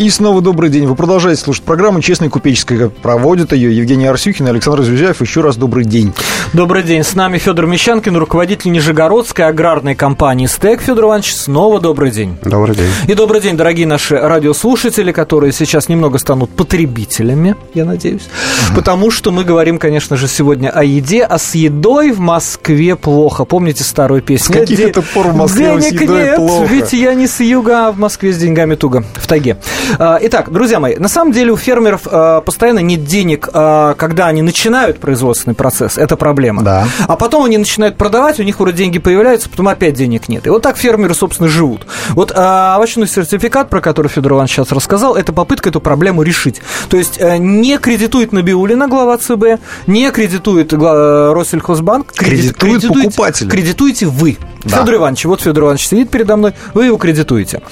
И 0.00 0.08
снова 0.08 0.40
добрый 0.40 0.70
день. 0.70 0.86
Вы 0.86 0.94
продолжаете 0.94 1.42
слушать 1.42 1.62
программу 1.62 2.00
«Честная 2.00 2.30
купеческая». 2.30 2.88
Проводят 2.88 3.52
ее 3.52 3.76
Евгений 3.76 4.06
Арсюхин 4.06 4.46
и 4.46 4.48
Александр 4.50 4.82
Зюзяев. 4.82 5.20
Еще 5.20 5.42
раз 5.42 5.56
добрый 5.56 5.84
день. 5.84 6.14
Добрый 6.54 6.82
день. 6.82 7.04
С 7.04 7.14
нами 7.14 7.36
Федор 7.36 7.66
Мещанкин, 7.66 8.16
руководитель 8.16 8.72
Нижегородской 8.72 9.44
аграрной 9.44 9.94
компании 9.94 10.46
«Стек». 10.46 10.80
Федор 10.80 11.04
Иванович, 11.04 11.34
снова 11.34 11.80
добрый 11.82 12.10
день. 12.12 12.38
Добрый 12.42 12.76
день. 12.76 12.88
И 13.08 13.14
добрый 13.14 13.42
день, 13.42 13.58
дорогие 13.58 13.86
наши 13.86 14.16
радиослушатели, 14.16 15.12
которые 15.12 15.52
сейчас 15.52 15.90
немного 15.90 16.16
станут 16.16 16.48
потребителями, 16.48 17.54
я 17.74 17.84
надеюсь. 17.84 18.26
Потому 18.74 19.10
что 19.10 19.30
мы 19.32 19.44
говорим, 19.44 19.78
конечно 19.78 20.16
же, 20.16 20.28
сегодня 20.28 20.70
о 20.70 20.82
еде, 20.82 21.24
а 21.24 21.36
с 21.36 21.54
едой 21.54 22.12
в 22.12 22.20
Москве 22.20 22.96
плохо. 22.96 23.44
Помните 23.44 23.84
старую 23.84 24.22
песню? 24.22 24.56
С 24.56 24.58
каких 24.60 24.80
это 24.80 25.02
пор 25.02 25.26
в 25.28 25.36
Москве 25.36 25.78
с 25.78 25.84
Денег 25.84 26.00
едой 26.00 26.22
нет, 26.22 26.36
плохо? 26.36 26.72
ведь 26.72 26.94
я 26.94 27.12
не 27.12 27.26
с 27.26 27.40
юга, 27.40 27.88
а 27.88 27.92
в 27.92 27.98
Москве 27.98 28.32
с 28.32 28.38
деньгами 28.38 28.76
туго, 28.76 29.04
в 29.16 29.26
тайге. 29.26 29.58
А, 29.98 30.18
Итак, 30.22 30.50
друзья 30.52 30.80
мои, 30.80 30.96
на 30.96 31.08
самом 31.08 31.32
деле 31.32 31.52
у 31.52 31.56
фермеров 31.56 32.02
а, 32.06 32.40
постоянно 32.40 32.80
нет 32.80 33.04
денег, 33.04 33.48
а, 33.52 33.94
когда 33.94 34.26
они 34.26 34.42
начинают 34.42 34.98
производственный 35.00 35.54
процесс, 35.54 35.98
это 35.98 36.16
проблема. 36.16 36.62
Да. 36.62 36.86
А 37.06 37.16
потом 37.16 37.44
они 37.44 37.58
начинают 37.58 37.96
продавать, 37.96 38.38
у 38.40 38.42
них 38.42 38.58
вроде 38.60 38.78
деньги 38.78 38.98
появляются, 38.98 39.48
потом 39.48 39.68
опять 39.68 39.94
денег 39.94 40.28
нет. 40.28 40.46
И 40.46 40.50
вот 40.50 40.62
так 40.62 40.76
фермеры, 40.76 41.14
собственно, 41.14 41.48
живут. 41.48 41.86
Вот 42.10 42.32
овощной 42.34 43.08
сертификат, 43.08 43.68
про 43.70 43.80
который 43.80 44.08
Федор 44.08 44.32
Иванович 44.32 44.52
сейчас 44.52 44.72
рассказал, 44.72 45.16
это 45.16 45.32
попытка 45.32 45.68
эту 45.70 45.80
проблему 45.80 46.22
решить. 46.22 46.60
То 46.88 46.96
есть 46.96 47.16
э, 47.18 47.36
не 47.38 47.78
кредитует 47.78 48.32
Набиулина, 48.32 48.88
глава 48.88 49.16
ЦБ, 49.18 49.60
не 49.86 50.10
кредитует 50.10 50.72
гла- 50.72 51.34
Россельхозбанк. 51.34 52.12
кредит- 52.12 52.56
Кредитует 52.56 53.04
покупателя. 53.06 53.50
Кредитуете 53.50 54.06
вы. 54.06 54.36
Да. 54.64 54.78
Федор 54.78 54.96
Иванович, 54.96 55.24
вот 55.24 55.40
Федор 55.40 55.64
Иванович 55.64 55.86
сидит 55.88 56.10
передо 56.10 56.36
мной, 56.36 56.52
вы 56.74 56.86
его 56.86 56.96
кредитуете. 56.98 57.62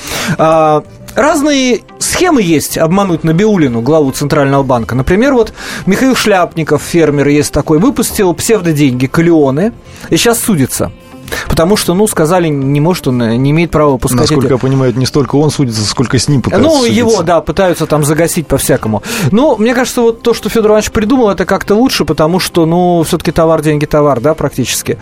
Разные 1.15 1.83
схемы 1.99 2.43
есть 2.43 2.79
обмануть 2.79 3.25
Набиулину, 3.25 3.81
главу 3.81 4.11
Центрального 4.13 4.63
банка. 4.63 4.95
Например, 4.95 5.35
вот 5.35 5.53
Михаил 5.87 6.15
Шляпников, 6.15 6.83
фермер 6.83 7.29
есть 7.29 7.53
такой, 7.53 7.79
выпустил 7.79 8.35
псевдоденьги, 8.35 9.07
калионы, 9.07 9.73
и 10.11 10.17
сейчас 10.17 10.39
судится. 10.41 10.93
Потому 11.49 11.77
что, 11.77 11.95
ну, 11.95 12.07
сказали, 12.07 12.49
не 12.49 12.81
может 12.81 13.09
он, 13.09 13.23
э, 13.23 13.37
не 13.37 13.51
имеет 13.51 13.71
права 13.71 13.93
выпускать 13.93 14.21
Насколько 14.21 14.47
эти- 14.47 14.53
я 14.53 14.59
понимаю, 14.59 14.97
не 14.97 15.07
столько 15.07 15.37
он 15.37 15.51
судится, 15.51 15.85
сколько 15.85 16.19
с 16.19 16.29
ним 16.29 16.43
пытаются 16.43 16.69
ну, 16.69 16.77
судиться. 16.81 16.99
его, 16.99 17.23
да, 17.23 17.41
пытаются 17.41 17.87
там 17.87 18.05
загасить 18.05 18.47
по-всякому. 18.47 19.03
Но 19.31 19.57
мне 19.57 19.75
кажется, 19.75 20.01
вот 20.03 20.23
то, 20.23 20.35
что 20.35 20.49
Федор 20.49 20.71
Иванович 20.73 20.91
придумал, 20.91 21.31
это 21.31 21.45
как-то 21.45 21.75
лучше, 21.75 22.05
потому 22.05 22.39
что, 22.39 22.67
ну, 22.67 23.03
все-таки 23.03 23.33
товар, 23.33 23.63
деньги, 23.63 23.87
товар, 23.87 24.21
да, 24.21 24.35
практически. 24.35 24.99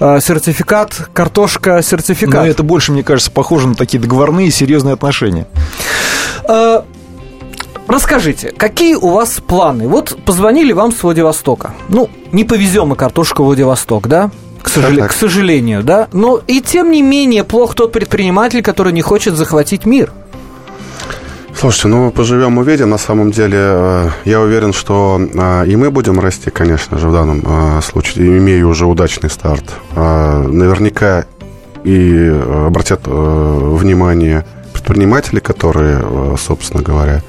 А, 0.00 0.20
сертификат, 0.20 1.08
картошка, 1.12 1.82
сертификат. 1.82 2.42
Но 2.42 2.46
это 2.46 2.62
больше, 2.62 2.92
мне 2.92 3.02
кажется, 3.02 3.30
похоже 3.30 3.68
на 3.68 3.74
такие 3.74 3.98
договорные 4.00 4.50
серьезные 4.50 4.94
отношения. 4.94 5.46
Э, 6.48 6.82
Расскажите, 7.88 8.52
какие 8.56 8.96
у 8.96 9.10
вас 9.10 9.40
планы? 9.46 9.86
Вот 9.86 10.18
позвонили 10.24 10.72
вам 10.72 10.90
с 10.90 11.02
Владивостока. 11.04 11.72
Ну, 11.88 12.10
не 12.32 12.42
повезем 12.42 12.88
мы 12.88 12.96
картошку 12.96 13.44
в 13.44 13.46
Владивосток, 13.46 14.08
да? 14.08 14.30
К, 14.66 14.68
сожале- 14.68 14.98
Так, 15.02 15.10
к 15.10 15.14
сожалению, 15.14 15.82
да? 15.84 16.08
Но 16.12 16.40
и 16.48 16.60
тем 16.60 16.90
не 16.90 17.00
менее 17.02 17.44
плох 17.44 17.74
тот 17.76 17.92
предприниматель, 17.92 18.62
который 18.62 18.92
не 18.92 19.00
хочет 19.02 19.34
захватить 19.34 19.86
мир. 19.86 20.10
Слушайте, 21.58 21.88
ну 21.88 22.10
поживем 22.10 22.58
увидим. 22.58 22.90
На 22.90 22.98
самом 22.98 23.30
деле, 23.30 23.56
э, 23.60 24.08
я 24.24 24.40
уверен, 24.40 24.72
что 24.72 25.18
э, 25.20 25.66
и 25.68 25.76
мы 25.76 25.90
будем 25.90 26.18
расти, 26.20 26.50
конечно 26.50 26.98
же, 26.98 27.08
в 27.08 27.12
данном 27.12 27.42
э, 27.46 27.80
случае, 27.80 28.38
имея 28.38 28.66
уже 28.66 28.86
удачный 28.86 29.30
старт. 29.30 29.64
Наверняка 29.94 31.24
и 31.84 32.28
обратят 32.66 33.02
внимание 33.06 34.44
предприниматели, 34.86 35.40
которые, 35.40 35.98
э, 36.00 36.36
собственно 36.38 36.80
говоря, 36.80 37.22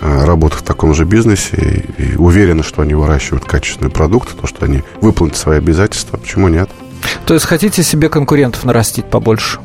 э, 0.00 0.24
работают 0.24 0.62
в 0.62 0.66
таком 0.66 0.94
же 0.94 1.04
бизнесе 1.04 1.86
и, 1.96 2.02
и 2.02 2.16
уверены, 2.16 2.64
что 2.64 2.82
они 2.82 2.94
выращивают 2.94 3.44
качественные 3.44 3.90
продукты, 3.90 4.34
то, 4.34 4.48
что 4.48 4.64
они 4.64 4.82
выполнят 5.00 5.36
свои 5.36 5.58
обязательства. 5.58 6.16
Почему 6.16 6.48
нет? 6.48 6.68
То 7.24 7.34
есть 7.34 7.46
хотите 7.46 7.84
себе 7.84 8.08
конкурентов 8.08 8.64
нарастить 8.64 9.06
побольше? 9.06 9.60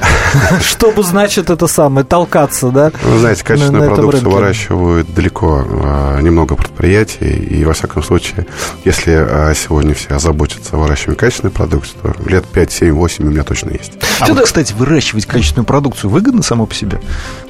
Что 0.60 0.90
бы 0.90 1.02
значит 1.02 1.50
это 1.50 1.66
самое, 1.66 2.04
толкаться, 2.06 2.68
да? 2.70 2.92
Вы 3.02 3.18
знаете, 3.18 3.42
на- 3.42 3.48
качественную 3.48 3.80
на 3.80 3.84
этом 3.84 3.94
продукцию 3.96 4.22
рынке? 4.24 4.36
выращивают 4.36 5.14
далеко 5.14 5.64
э, 5.68 6.20
немного 6.22 6.54
предприятий, 6.56 7.30
и, 7.30 7.64
во 7.64 7.72
всяком 7.72 8.02
случае, 8.02 8.46
если 8.84 9.14
э, 9.50 9.54
сегодня 9.54 9.94
все 9.94 10.10
озаботятся 10.14 10.76
выращиванием 10.76 11.16
качественной 11.18 11.52
продукции, 11.52 11.94
то 12.02 12.14
лет 12.28 12.44
5, 12.46 12.72
7, 12.72 12.92
8 12.92 13.24
у 13.26 13.30
меня 13.30 13.42
точно 13.44 13.70
есть. 13.70 13.92
А 14.20 14.26
Федор- 14.26 14.34
вот, 14.34 14.44
кстати, 14.44 14.72
выращивать 14.74 15.26
качественную 15.26 15.66
продукцию 15.66 16.10
выгодно 16.10 16.42
само 16.42 16.66
по 16.66 16.74
себе? 16.74 17.00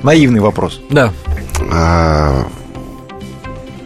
Наивный 0.03 0.41
вопрос. 0.41 0.81
Да. 0.91 1.13
А, 1.71 2.45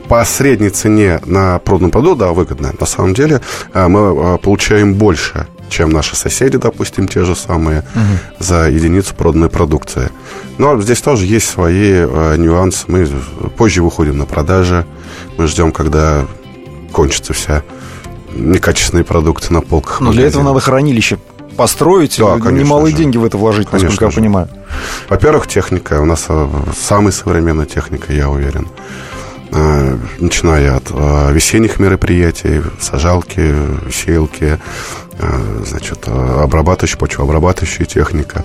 По 0.09 0.25
средней 0.25 0.69
цене 0.71 1.21
на 1.25 1.59
проданный 1.61 1.91
продукт, 1.91 2.19
да, 2.19 2.33
выгодно. 2.33 2.73
На 2.79 2.87
самом 2.87 3.15
деле 3.15 3.41
э, 3.73 3.89
мы 3.89 4.37
получаем 4.39 4.95
больше, 4.95 5.47
чем 5.73 5.91
наши 5.91 6.15
соседи, 6.15 6.59
допустим, 6.59 7.09
те 7.09 7.25
же 7.25 7.35
самые, 7.35 7.83
за 8.39 8.69
единицу 8.69 9.15
проданной 9.15 9.49
продукции. 9.49 10.11
Но 10.59 10.81
здесь 10.81 11.01
тоже 11.01 11.25
есть 11.27 11.49
свои 11.49 11.93
э, 11.93 12.37
нюансы. 12.37 12.85
Мы 12.89 13.09
позже 13.57 13.83
выходим 13.83 14.19
на 14.19 14.27
продажи. 14.27 14.85
Мы 15.39 15.47
ждем, 15.49 15.73
когда 15.73 16.27
кончится 16.93 17.33
вся 17.33 17.63
некачественная 18.35 19.05
продукция 19.05 19.55
на 19.55 19.61
полках. 19.63 20.01
Но 20.01 20.13
для 20.13 20.27
этого 20.27 20.43
надо 20.43 20.61
хранилище 20.61 21.19
построить, 21.57 22.17
Да, 22.19 22.37
э, 22.37 22.53
немалые 22.53 22.93
же. 22.93 22.99
деньги 22.99 23.17
в 23.19 23.25
это 23.25 23.37
вложить, 23.39 23.69
Конечно 23.69 23.89
насколько 23.89 24.05
я 24.07 24.11
же. 24.11 24.17
понимаю. 24.17 24.49
Во-первых, 25.09 25.47
техника. 25.47 26.01
У 26.01 26.05
нас 26.05 26.27
э, 26.29 26.49
самая 26.79 27.13
современная 27.13 27.67
техника, 27.67 28.13
я 28.13 28.29
уверен. 28.31 28.69
Э, 29.53 29.99
Начиная 30.19 30.77
от 30.77 30.91
э, 30.91 31.33
весенних 31.33 31.79
мероприятий, 31.79 32.63
сажалки, 32.81 33.55
сеялки, 33.93 34.59
э, 35.19 35.63
значит, 35.67 36.09
обрабатывающая, 36.09 36.99
почвообрабатывающая 36.99 37.85
техника, 37.85 38.45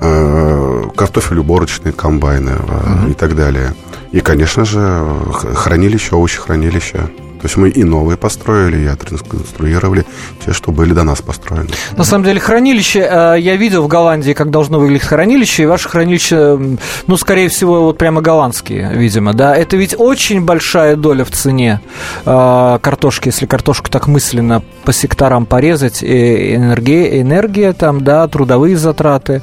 картофелеуборочные 0.00 1.92
комбайны 1.92 2.52
э, 2.58 3.10
и 3.10 3.14
так 3.14 3.36
далее. 3.36 3.74
И, 4.12 4.20
конечно 4.20 4.64
же, 4.64 5.06
хранилище, 5.54 6.16
овощехранилище. 6.16 7.10
То 7.40 7.46
есть 7.46 7.56
мы 7.56 7.70
и 7.70 7.84
новые 7.84 8.18
построили, 8.18 8.84
и 8.84 8.86
отреконструировали 8.86 10.04
те, 10.44 10.52
что 10.52 10.72
были 10.72 10.92
до 10.92 11.04
нас 11.04 11.22
построены. 11.22 11.68
На 11.96 12.04
самом 12.04 12.24
деле 12.24 12.38
хранилище, 12.38 13.00
э, 13.00 13.36
я 13.40 13.56
видел 13.56 13.82
в 13.82 13.88
Голландии, 13.88 14.32
как 14.32 14.50
должно 14.50 14.78
выглядеть 14.78 15.06
хранилище, 15.06 15.62
и 15.62 15.66
ваше 15.66 15.88
хранилище, 15.88 16.58
ну, 17.06 17.16
скорее 17.16 17.48
всего, 17.48 17.84
вот 17.84 17.96
прямо 17.96 18.20
голландские, 18.20 18.92
видимо, 18.94 19.32
да. 19.32 19.56
Это 19.56 19.78
ведь 19.78 19.94
очень 19.96 20.44
большая 20.44 20.96
доля 20.96 21.24
в 21.24 21.30
цене 21.30 21.80
э, 22.26 22.78
картошки, 22.82 23.28
если 23.28 23.46
картошку 23.46 23.88
так 23.90 24.06
мысленно 24.06 24.62
по 24.84 24.92
секторам 24.92 25.46
порезать, 25.46 26.02
и 26.02 26.54
энергия, 26.56 27.22
энергия 27.22 27.72
там, 27.72 28.04
да, 28.04 28.28
трудовые 28.28 28.76
затраты, 28.76 29.42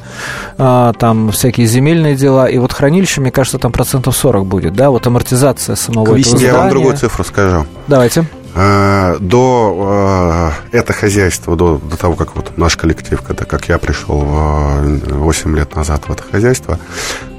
э, 0.57 0.93
там 0.99 1.31
всякие 1.31 1.65
земельные 1.65 2.15
дела, 2.15 2.47
и 2.47 2.59
вот 2.59 2.73
хранилище, 2.73 3.21
мне 3.21 3.31
кажется, 3.31 3.57
там 3.57 3.71
процентов 3.71 4.15
40 4.15 4.45
будет, 4.45 4.73
да, 4.73 4.91
вот 4.91 5.07
амортизация 5.07 5.75
самого 5.75 6.05
К 6.05 6.07
этого 6.09 6.17
весне. 6.17 6.45
Я 6.45 6.51
вам 6.53 6.61
здания. 6.61 6.71
другую 6.71 6.97
цифру 6.97 7.23
скажу. 7.23 7.65
Давайте. 7.87 8.25
А, 8.59 9.17
До 9.19 10.51
э, 10.71 10.77
это 10.77 10.91
хозяйство, 10.91 11.55
до, 11.55 11.77
до 11.77 11.95
того, 11.95 12.15
как 12.15 12.35
вот 12.35 12.57
наш 12.57 12.75
коллектив, 12.75 13.21
когда 13.21 13.45
как 13.45 13.69
я 13.69 13.77
пришел 13.77 14.23
э, 14.25 14.99
8 15.11 15.55
лет 15.55 15.75
назад 15.75 16.07
в 16.07 16.11
это 16.11 16.23
хозяйство, 16.23 16.79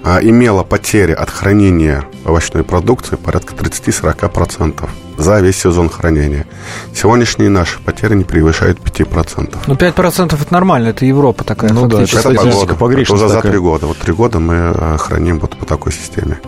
а, 0.05 0.21
имело 0.23 0.63
потери 0.63 1.13
от 1.13 1.29
хранения 1.29 2.05
овощной 2.25 2.63
продукции 2.63 3.17
порядка 3.17 3.55
30-40% 3.55 4.89
за 5.19 5.41
весь 5.41 5.61
сезон 5.61 5.91
хранения. 5.91 6.47
Сегодняшние 6.95 7.51
наши 7.51 7.81
потери 7.81 8.15
не 8.15 8.25
превышают 8.25 8.79
5%. 8.79 9.57
Ну, 9.67 9.75
5% 9.75 10.41
это 10.41 10.53
нормально, 10.53 10.89
это 10.89 11.05
Европа 11.05 11.43
такая 11.43 11.73
Ну 11.73 11.89
да, 11.89 12.03
это 12.03 12.31
Это 12.31 12.75
погрешность 12.77 13.11
Это 13.11 13.15
уже 13.15 13.29
за 13.29 13.35
такая. 13.37 13.53
три 13.53 13.61
года. 13.61 13.87
Вот 13.87 13.99
три 13.99 14.13
года 14.15 14.39
мы 14.39 14.55
э, 14.55 14.97
храним 14.99 15.41
вот 15.41 15.59
по 15.59 15.67
такой 15.67 15.93
системе. 15.93 16.39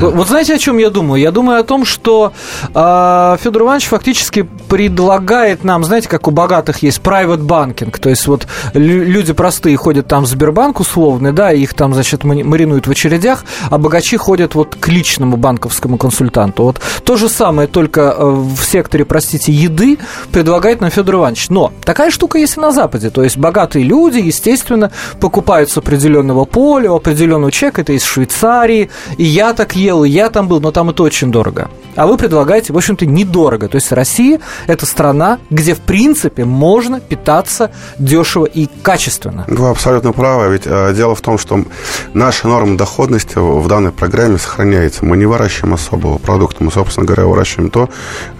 Вот, 0.00 0.14
вот 0.14 0.28
знаете, 0.28 0.54
о 0.54 0.58
чем 0.58 0.78
я 0.78 0.90
думаю? 0.90 1.20
Я 1.20 1.30
думаю 1.30 1.60
о 1.60 1.62
том, 1.62 1.84
что 1.84 2.32
э, 2.74 3.36
Федор 3.42 3.62
Иванович 3.62 3.86
фактически 3.86 4.42
предлагает 4.68 5.64
нам, 5.64 5.84
знаете, 5.84 6.08
как 6.08 6.28
у 6.28 6.30
богатых 6.30 6.82
есть 6.82 7.00
private 7.00 7.42
банкинг, 7.42 7.98
то 7.98 8.10
есть 8.10 8.26
вот 8.26 8.46
лю- 8.74 9.04
люди 9.04 9.32
простые 9.32 9.76
ходят 9.76 10.06
там 10.08 10.24
в 10.24 10.26
Сбербанк 10.26 10.80
условный, 10.80 11.32
да, 11.32 11.52
их 11.52 11.74
там, 11.74 11.94
значит, 11.94 12.24
мари- 12.24 12.42
маринуют 12.42 12.86
в 12.86 12.90
очередях, 12.90 13.44
а 13.70 13.78
богачи 13.78 14.16
ходят 14.16 14.54
вот 14.54 14.76
к 14.78 14.88
личному 14.88 15.36
банковскому 15.36 15.98
консультанту. 15.98 16.64
Вот 16.64 16.80
то 17.04 17.16
же 17.16 17.28
самое, 17.28 17.68
только 17.68 18.00
э, 18.16 18.24
в 18.24 18.62
секторе, 18.62 19.04
простите, 19.04 19.52
еды 19.52 19.98
предлагает 20.32 20.80
нам 20.80 20.90
Федор 20.90 21.16
Иванович. 21.16 21.48
Но 21.48 21.72
такая 21.84 22.10
штука 22.10 22.38
есть 22.38 22.56
и 22.56 22.60
на 22.60 22.72
Западе, 22.72 23.10
то 23.10 23.22
есть 23.22 23.36
богатые 23.36 23.84
люди, 23.84 24.18
естественно, 24.18 24.90
покупают 25.20 25.70
с 25.70 25.78
определенного 25.78 26.44
поля, 26.44 26.90
определенного 26.94 27.52
чека, 27.52 27.82
это 27.82 27.92
из 27.92 28.04
Швейцарии, 28.04 28.90
и 29.18 29.24
я 29.24 29.52
так 29.52 29.75
ел, 29.76 30.04
и 30.04 30.08
я 30.08 30.30
там 30.30 30.48
был, 30.48 30.60
но 30.60 30.72
там 30.72 30.90
это 30.90 31.02
очень 31.02 31.30
дорого. 31.30 31.70
А 31.94 32.06
вы 32.06 32.18
предлагаете, 32.18 32.72
в 32.72 32.76
общем-то, 32.76 33.06
недорого. 33.06 33.68
То 33.68 33.76
есть 33.76 33.90
Россия– 33.90 34.40
это 34.66 34.84
страна, 34.84 35.38
где, 35.48 35.74
в 35.74 35.80
принципе, 35.80 36.44
можно 36.44 37.00
питаться 37.00 37.70
дешево 37.98 38.44
и 38.44 38.68
качественно. 38.82 39.44
Вы 39.48 39.70
абсолютно 39.70 40.12
правы. 40.12 40.52
Ведь 40.52 40.62
э, 40.66 40.92
дело 40.94 41.14
в 41.14 41.22
том, 41.22 41.38
что 41.38 41.64
наша 42.12 42.48
норма 42.48 42.76
доходности 42.76 43.36
в 43.36 43.66
данной 43.66 43.92
программе 43.92 44.36
сохраняется. 44.36 45.04
Мы 45.06 45.16
не 45.16 45.24
выращиваем 45.24 45.74
особого 45.74 46.18
продукта. 46.18 46.62
Мы, 46.62 46.70
собственно 46.70 47.06
говоря, 47.06 47.26
выращиваем 47.26 47.70
то, 47.70 47.88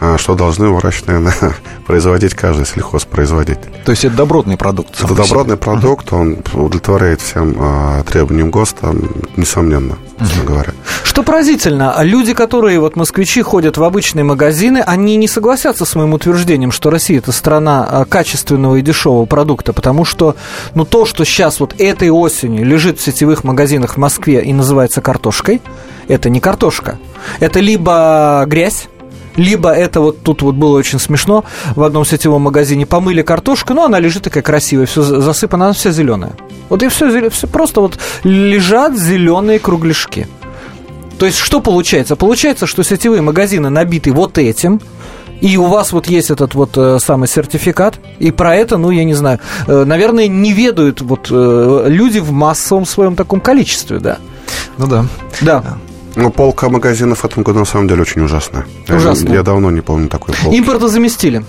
э, 0.01 0.17
что 0.19 0.35
должны 0.35 0.69
выращивать, 0.69 1.07
наверное, 1.09 1.55
производить 1.87 2.35
каждый 2.35 2.67
сельхозпроизводитель. 2.67 3.73
То 3.85 3.93
есть 3.93 4.05
это 4.05 4.17
добротный 4.17 4.59
продукт. 4.59 5.03
Это 5.03 5.15
добротный 5.15 5.57
продукт, 5.57 6.13
он 6.13 6.39
удовлетворяет 6.53 7.23
всем 7.23 7.57
э, 7.59 8.05
требованиям 8.05 8.51
ГОСТа, 8.51 8.95
несомненно, 9.37 9.97
собственно 10.19 10.45
говоря. 10.45 10.73
Что 11.05 11.23
поразительно, 11.27 11.95
люди, 12.03 12.33
которые, 12.33 12.79
вот 12.79 12.97
москвичи, 12.97 13.43
ходят 13.43 13.77
в 13.77 13.83
обычные 13.83 14.25
магазины, 14.25 14.79
они 14.79 15.17
не 15.17 15.29
согласятся 15.29 15.85
с 15.85 15.95
моим 15.95 16.15
утверждением, 16.15 16.71
что 16.71 16.89
Россия 16.89 17.19
это 17.19 17.33
страна 17.33 17.87
а, 17.87 18.05
качественного 18.05 18.77
и 18.77 18.83
дешевого 18.83 19.27
продукта, 19.27 19.73
потому 19.73 20.05
что, 20.05 20.37
ну, 20.75 20.85
то, 20.85 21.05
что 21.05 21.25
сейчас 21.25 21.61
вот 21.61 21.75
этой 21.79 22.11
осенью 22.11 22.65
лежит 22.65 23.01
в 23.01 23.05
сетевых 23.05 23.45
магазинах 23.45 23.95
в 23.95 23.97
Москве 23.99 24.43
и 24.43 24.53
называется 24.53 25.03
картошкой, 25.03 25.61
это 26.09 26.31
не 26.31 26.41
картошка. 26.41 26.99
Это 27.41 27.59
либо 27.59 28.45
грязь, 28.47 28.89
либо 29.35 29.71
это 29.71 30.01
вот 30.01 30.23
тут 30.23 30.43
вот 30.43 30.55
было 30.55 30.79
очень 30.79 31.01
смешно, 31.01 31.45
в 31.75 31.83
одном 31.83 32.05
сетевом 32.05 32.43
магазине 32.43 32.87
помыли 32.87 33.23
картошку, 33.23 33.75
но 33.75 33.85
она 33.85 33.99
лежит 33.99 34.23
такая 34.23 34.43
красивая, 34.43 34.87
все 34.87 35.03
засыпана, 35.03 35.67
она 35.67 35.75
вся 35.75 35.91
зеленая. 35.91 36.33
Вот 36.69 36.83
и 36.83 36.89
все, 36.89 37.31
все 37.31 37.47
просто 37.47 37.81
вот 37.81 37.99
лежат 38.25 38.97
зеленые 38.97 39.59
кругляшки. 39.59 40.29
То 41.19 41.27
есть 41.27 41.39
что 41.39 41.61
получается? 41.61 42.17
Получается, 42.17 42.67
что 42.67 42.83
сетевые 42.83 43.23
магазины 43.23 43.71
набиты 43.71 44.13
вот 44.13 44.39
этим, 44.39 44.81
и 45.41 45.57
у 45.57 45.65
вас 45.67 45.93
вот 45.93 46.07
есть 46.09 46.31
этот 46.31 46.55
вот 46.55 46.77
э, 46.77 46.99
самый 47.01 47.29
сертификат, 47.29 47.99
и 48.19 48.31
про 48.31 48.55
это, 48.57 48.77
ну, 48.79 48.91
я 48.91 49.05
не 49.05 49.15
знаю, 49.15 49.39
э, 49.67 49.85
наверное, 49.85 50.29
не 50.29 50.53
ведают 50.53 51.01
вот 51.03 51.29
э, 51.31 51.85
люди 51.89 52.19
в 52.19 52.33
массовом 52.33 52.85
своем 52.87 53.17
таком 53.17 53.41
количестве, 53.41 53.99
да. 53.99 54.19
Ну 54.79 54.87
да. 54.87 55.07
Да. 55.41 55.79
Ну, 56.15 56.31
полка 56.31 56.69
магазинов 56.71 57.19
в 57.21 57.25
этом 57.27 57.43
году 57.43 57.59
на 57.61 57.65
самом 57.67 57.89
деле 57.89 58.03
очень 58.03 58.23
ужасная. 58.23 58.67
Я- 58.89 58.97
Ужасная. 58.97 59.33
Я, 59.35 59.43
давно 59.43 59.71
не 59.71 59.83
помню 59.83 60.09
такой 60.09 60.35
полки. 60.35 60.57
Импорта 60.57 60.89
заместили. 60.89 61.45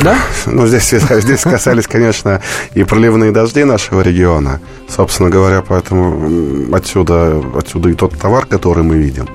Да? 0.00 0.16
Ну, 0.46 0.66
здесь, 0.66 0.90
здесь 0.90 1.42
касались, 1.42 1.86
конечно, 1.86 2.40
и 2.74 2.84
проливные 2.84 3.30
дожди 3.30 3.64
нашего 3.64 4.00
региона. 4.00 4.60
Собственно 4.88 5.30
говоря, 5.30 5.62
поэтому 5.62 6.74
отсюда, 6.74 7.42
отсюда 7.56 7.90
и 7.90 7.94
тот 7.94 8.18
товар, 8.18 8.46
который 8.46 8.82
мы 8.84 8.96
видим. 8.96 9.28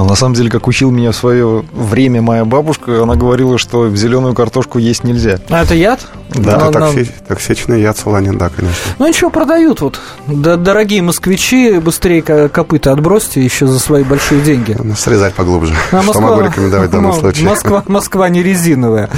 Но 0.00 0.06
на 0.06 0.14
самом 0.14 0.34
деле, 0.34 0.48
как 0.48 0.66
учил 0.66 0.90
меня 0.90 1.12
в 1.12 1.14
свое 1.14 1.62
время 1.74 2.22
моя 2.22 2.46
бабушка, 2.46 3.02
она 3.02 3.16
говорила, 3.16 3.58
что 3.58 3.94
зеленую 3.94 4.34
картошку 4.34 4.78
есть 4.78 5.04
нельзя. 5.04 5.38
А 5.50 5.62
это 5.62 5.74
яд? 5.74 6.00
Да. 6.30 6.52
Это 6.56 6.68
она- 6.68 6.86
токси- 6.88 7.10
токсичный 7.28 7.82
яд 7.82 7.98
солонин, 7.98 8.38
да, 8.38 8.48
конечно. 8.48 8.78
Ну 8.98 9.06
ничего, 9.06 9.28
продают 9.28 9.82
вот. 9.82 10.00
Да, 10.26 10.56
дорогие 10.56 11.02
москвичи, 11.02 11.78
быстрее 11.80 12.22
ко- 12.22 12.48
копыта 12.48 12.92
отбросьте 12.92 13.44
еще 13.44 13.66
за 13.66 13.78
свои 13.78 14.02
большие 14.02 14.40
деньги. 14.40 14.74
Ну, 14.82 14.94
Срезать 14.96 15.34
поглубже. 15.34 15.74
А 15.92 16.02
Что 16.02 16.20
могу 16.22 16.40
рекомендовать 16.40 16.88
в 16.88 16.92
данном 16.92 17.12
случае. 17.12 17.46
Москва, 17.46 17.84
Москва 17.86 18.28
не 18.30 18.42
резиновая. 18.42 19.10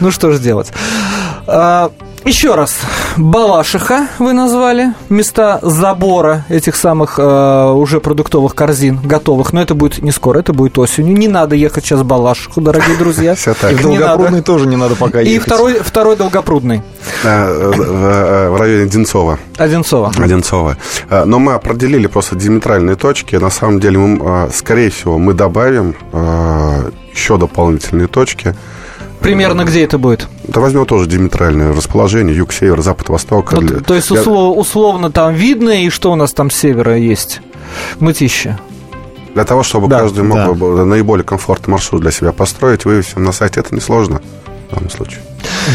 Ну 0.00 0.10
что 0.10 0.32
ж 0.32 0.38
делать. 0.38 0.72
Еще 2.24 2.54
раз. 2.54 2.76
Балашиха 3.16 4.06
вы 4.18 4.34
назвали. 4.34 4.92
Места 5.08 5.58
забора 5.62 6.44
этих 6.50 6.76
самых 6.76 7.14
а, 7.18 7.72
уже 7.72 7.98
продуктовых 8.00 8.54
корзин 8.54 9.00
готовых. 9.02 9.52
Но 9.54 9.62
это 9.62 9.74
будет 9.74 10.02
не 10.02 10.10
скоро, 10.12 10.38
это 10.40 10.52
будет 10.52 10.78
осенью. 10.78 11.16
Не 11.16 11.28
надо 11.28 11.56
ехать 11.56 11.84
сейчас 11.84 12.00
в 12.00 12.04
Балашиху, 12.04 12.60
дорогие 12.60 12.96
друзья. 12.98 13.34
Всё 13.36 13.54
так. 13.54 13.72
И 13.72 13.74
в 13.76 13.82
Долгопрудный 13.82 14.42
тоже 14.42 14.66
не 14.66 14.76
надо 14.76 14.96
пока 14.96 15.22
И 15.22 15.30
ехать. 15.30 15.46
второй, 15.46 15.80
второй 15.80 16.16
долгопрудный. 16.16 16.82
Э, 17.24 17.72
в- 17.74 18.50
в- 18.52 18.56
районе 18.60 18.84
Одинцова. 18.84 19.38
Одинцова. 19.56 20.12
Одинцова. 20.18 20.76
Э, 21.08 21.24
Но 21.24 21.38
мы 21.38 21.54
определили 21.54 22.06
просто 22.06 22.36
диаметральные 22.36 22.96
точки. 22.96 23.36
На 23.36 23.50
самом 23.50 23.80
деле, 23.80 23.98
мы, 23.98 24.46
э, 24.46 24.50
скорее 24.54 24.90
всего, 24.90 25.18
мы 25.18 25.32
добавим 25.32 25.94
э, 26.12 26.90
еще 27.14 27.38
дополнительные 27.38 28.08
точки. 28.08 28.54
Примерно 29.20 29.64
где 29.64 29.84
это 29.84 29.98
будет? 29.98 30.28
Да 30.44 30.60
возьмем 30.60 30.86
тоже 30.86 31.06
диаметральное 31.08 31.72
расположение. 31.72 32.34
Юг, 32.36 32.52
север, 32.52 32.80
запад, 32.80 33.08
восток. 33.08 33.52
Ну, 33.52 33.60
Для- 33.60 33.80
то 33.80 33.94
есть 33.94 34.08
для- 34.08 34.20
услов- 34.22 34.56
условно 34.56 35.10
там 35.10 35.34
видно, 35.34 35.70
и 35.84 35.90
что 35.90 36.10
у 36.12 36.16
нас 36.16 36.32
там 36.32 36.50
с 36.50 36.56
севера 36.56 36.96
есть? 36.96 37.40
Мытища. 37.98 38.58
Для 39.34 39.44
того, 39.44 39.62
чтобы 39.62 39.88
Да, 39.88 40.00
каждый 40.00 40.24
мог 40.24 40.36
да. 40.38 40.52
бы 40.52 40.84
наиболее 40.84 41.24
комфортный 41.24 41.72
маршрут 41.72 42.02
для 42.02 42.10
себя 42.10 42.32
построить, 42.32 42.84
вывесим 42.84 43.22
на 43.22 43.32
сайте, 43.32 43.60
это 43.60 43.74
несложно 43.74 44.20
в 44.70 44.74
данном 44.74 44.90
случае. 44.90 45.20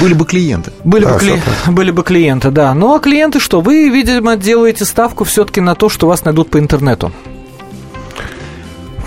Были 0.02 0.14
бы 0.14 0.26
клиенты. 0.26 0.72
Были, 0.84 1.06
Да, 1.06 1.14
бы, 1.14 1.20
кли- 1.20 1.42
были 1.68 1.92
бы 1.92 2.04
клиенты, 2.04 2.52
да. 2.52 2.74
Ну 2.74 2.96
а 2.96 3.00
клиенты 3.00 3.40
что? 3.40 3.62
Вы, 3.62 3.90
видимо, 3.90 4.36
делаете 4.36 4.84
ставку 4.86 5.24
все-таки 5.24 5.62
на 5.62 5.76
то, 5.76 5.88
что 5.90 6.08
вас 6.08 6.26
найдут 6.26 6.50
по 6.50 6.60
интернету. 6.60 7.12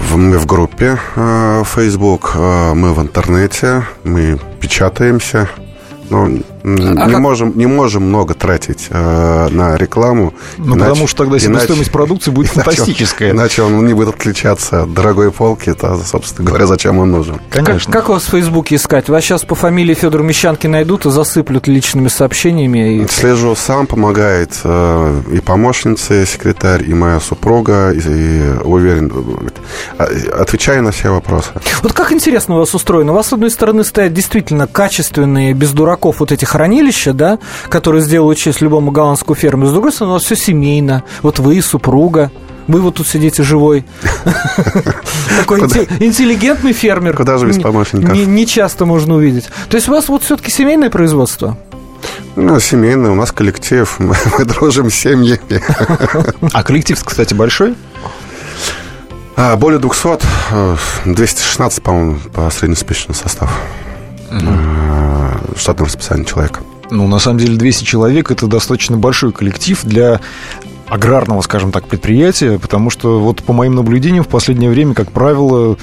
В, 0.08 0.16
в 0.16 0.46
группе 0.46 0.98
э, 1.16 1.62
Facebook, 1.66 2.32
э, 2.34 2.72
мы 2.72 2.94
в 2.94 3.02
интернете, 3.02 3.84
мы 4.04 4.38
печатаемся. 4.58 5.50
Но 6.08 6.30
А 6.64 6.66
не, 6.68 6.94
как- 7.12 7.18
можем, 7.18 7.52
не 7.56 7.66
можем 7.66 8.04
много 8.04 8.34
тратить 8.34 8.86
э, 8.90 9.48
на 9.50 9.76
рекламу. 9.76 10.34
Ну, 10.58 10.74
иначе- 10.74 10.90
потому 10.90 11.06
что 11.06 11.16
тогда 11.24 11.36
иначе- 11.36 11.46
себестоимость 11.46 11.90
продукции 11.92 12.30
будет 12.30 12.54
иначе 12.54 12.70
фантастическая. 12.70 13.30
Иначе 13.30 13.62
он 13.62 13.86
не 13.86 13.94
будет 13.94 14.14
отличаться 14.14 14.82
от 14.82 14.94
дорогой 14.94 15.30
полки, 15.32 15.72
то, 15.72 15.96
собственно 16.04 16.46
говоря, 16.48 16.66
зачем 16.66 16.98
он 16.98 17.10
нужен. 17.10 17.40
Конечно. 17.50 17.92
Как, 17.92 18.02
как 18.02 18.08
вас 18.10 18.24
в 18.24 18.30
Фейсбуке 18.30 18.76
искать? 18.76 19.08
Вас 19.08 19.24
сейчас 19.24 19.44
по 19.44 19.54
фамилии 19.54 19.94
Федор 19.94 20.22
Мещанки 20.22 20.66
найдут 20.66 21.06
и 21.06 21.10
засыплют 21.10 21.66
личными 21.68 22.08
сообщениями. 22.08 23.02
И... 23.02 23.08
Слежу 23.08 23.54
сам, 23.56 23.86
помогает 23.86 24.58
э, 24.64 25.22
и 25.32 25.40
помощница, 25.40 26.22
и 26.22 26.26
секретарь, 26.26 26.88
и 26.88 26.94
моя 26.94 27.20
супруга, 27.20 27.90
и, 27.92 27.98
и 27.98 28.42
уверен, 28.64 29.12
э, 29.98 30.04
отвечаю 30.30 30.82
на 30.82 30.90
все 30.92 31.10
вопросы. 31.10 31.50
Вот 31.82 31.92
как 31.92 32.12
интересно 32.12 32.56
у 32.56 32.58
вас 32.58 32.74
устроено. 32.74 33.12
У 33.12 33.14
вас, 33.14 33.28
с 33.28 33.32
одной 33.32 33.50
стороны, 33.50 33.84
стоят 33.84 34.12
действительно 34.12 34.66
качественные, 34.66 35.54
без 35.54 35.72
дураков 35.72 36.20
вот 36.20 36.32
эти 36.32 36.44
хранилища, 36.48 37.12
да, 37.12 37.38
которые 37.68 38.02
сделают 38.02 38.38
честь 38.38 38.60
любому 38.60 38.90
голландскому 38.90 39.34
фермеру. 39.34 39.68
С 39.68 39.72
другой 39.72 39.92
стороны, 39.92 40.12
у 40.12 40.14
вас 40.14 40.24
все 40.24 40.36
семейно. 40.36 41.04
Вот 41.22 41.38
вы, 41.38 41.60
супруга. 41.62 42.30
Вы 42.66 42.82
вот 42.82 42.96
тут 42.96 43.06
сидите 43.06 43.42
живой. 43.42 43.86
Такой 45.40 45.60
инте- 45.60 45.88
интеллигентный 46.04 46.74
фермер. 46.74 47.16
Куда 47.16 47.38
же 47.38 47.46
без 47.46 47.58
помощников? 47.58 48.12
Не, 48.12 48.46
часто 48.46 48.84
можно 48.84 49.14
увидеть. 49.14 49.48
То 49.70 49.76
есть 49.76 49.88
у 49.88 49.92
вас 49.92 50.08
вот 50.08 50.22
все-таки 50.22 50.50
семейное 50.50 50.90
производство? 50.90 51.56
Ну, 52.36 52.60
семейный, 52.60 53.10
у 53.10 53.14
нас 53.14 53.32
коллектив, 53.32 53.92
мы, 53.98 54.14
мы 54.38 54.44
дружим 54.44 54.90
с 54.90 54.94
семьями. 54.94 55.62
А 56.52 56.62
коллектив, 56.62 57.02
кстати, 57.02 57.34
большой? 57.34 57.74
А, 59.36 59.56
более 59.56 59.78
200, 59.78 60.18
э, 60.50 60.76
216, 61.06 61.82
по-моему, 61.82 62.18
по 62.32 62.50
среднеспичный 62.50 63.14
состав. 63.14 63.50
Э, 64.30 65.38
Штатное 65.56 65.86
расписание 65.86 66.24
человека. 66.24 66.60
Ну, 66.90 67.06
на 67.06 67.18
самом 67.18 67.38
деле, 67.38 67.56
200 67.56 67.84
человек– 67.84 68.30
это 68.32 68.46
достаточно 68.46 68.96
большой 68.96 69.32
коллектив 69.32 69.78
для 69.84 70.20
аграрного, 70.88 71.42
скажем 71.42 71.70
так, 71.70 71.86
предприятия, 71.86 72.58
потому 72.58 72.90
что 72.90 73.20
вот 73.20 73.42
по 73.42 73.52
моим 73.52 73.74
наблюдениям 73.74 74.24
в 74.24 74.28
последнее 74.28 74.70
время, 74.70 74.94
как 74.94 75.12
правило, 75.12 75.76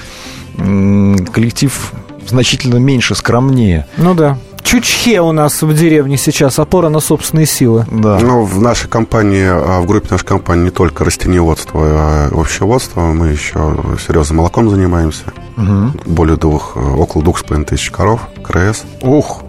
коллектив 0.56 1.92
значительно 2.26 2.76
меньше, 2.78 3.14
скромнее. 3.14 3.86
Ну 3.96 4.14
да. 4.14 4.38
Чучхе 4.66 5.20
у 5.20 5.30
нас 5.30 5.62
в 5.62 5.72
деревне 5.74 6.16
сейчас, 6.16 6.58
опора 6.58 6.88
на 6.88 6.98
собственные 6.98 7.46
силы. 7.46 7.86
Да. 7.88 8.18
Ну, 8.20 8.42
в 8.42 8.60
нашей 8.60 8.88
компании, 8.88 9.46
а, 9.46 9.80
в 9.80 9.86
группе 9.86 10.08
нашей 10.10 10.26
компании 10.26 10.64
не 10.64 10.70
только 10.70 11.04
растениеводство, 11.04 11.80
а 11.84 12.28
овощеводство, 12.32 13.00
мы 13.02 13.28
еще 13.28 13.76
серьезно 14.04 14.34
молоком 14.34 14.68
занимаемся. 14.68 15.22
Мгм. 15.54 15.94
Более 16.04 16.36
двух, 16.36 16.72
э, 16.74 16.80
около 16.80 17.22
двух 17.22 17.38
с 17.38 17.42
половиной 17.44 17.66
тысяч 17.66 17.92
коров, 17.92 18.22
КРС. 18.42 18.82
Ох, 19.02 19.44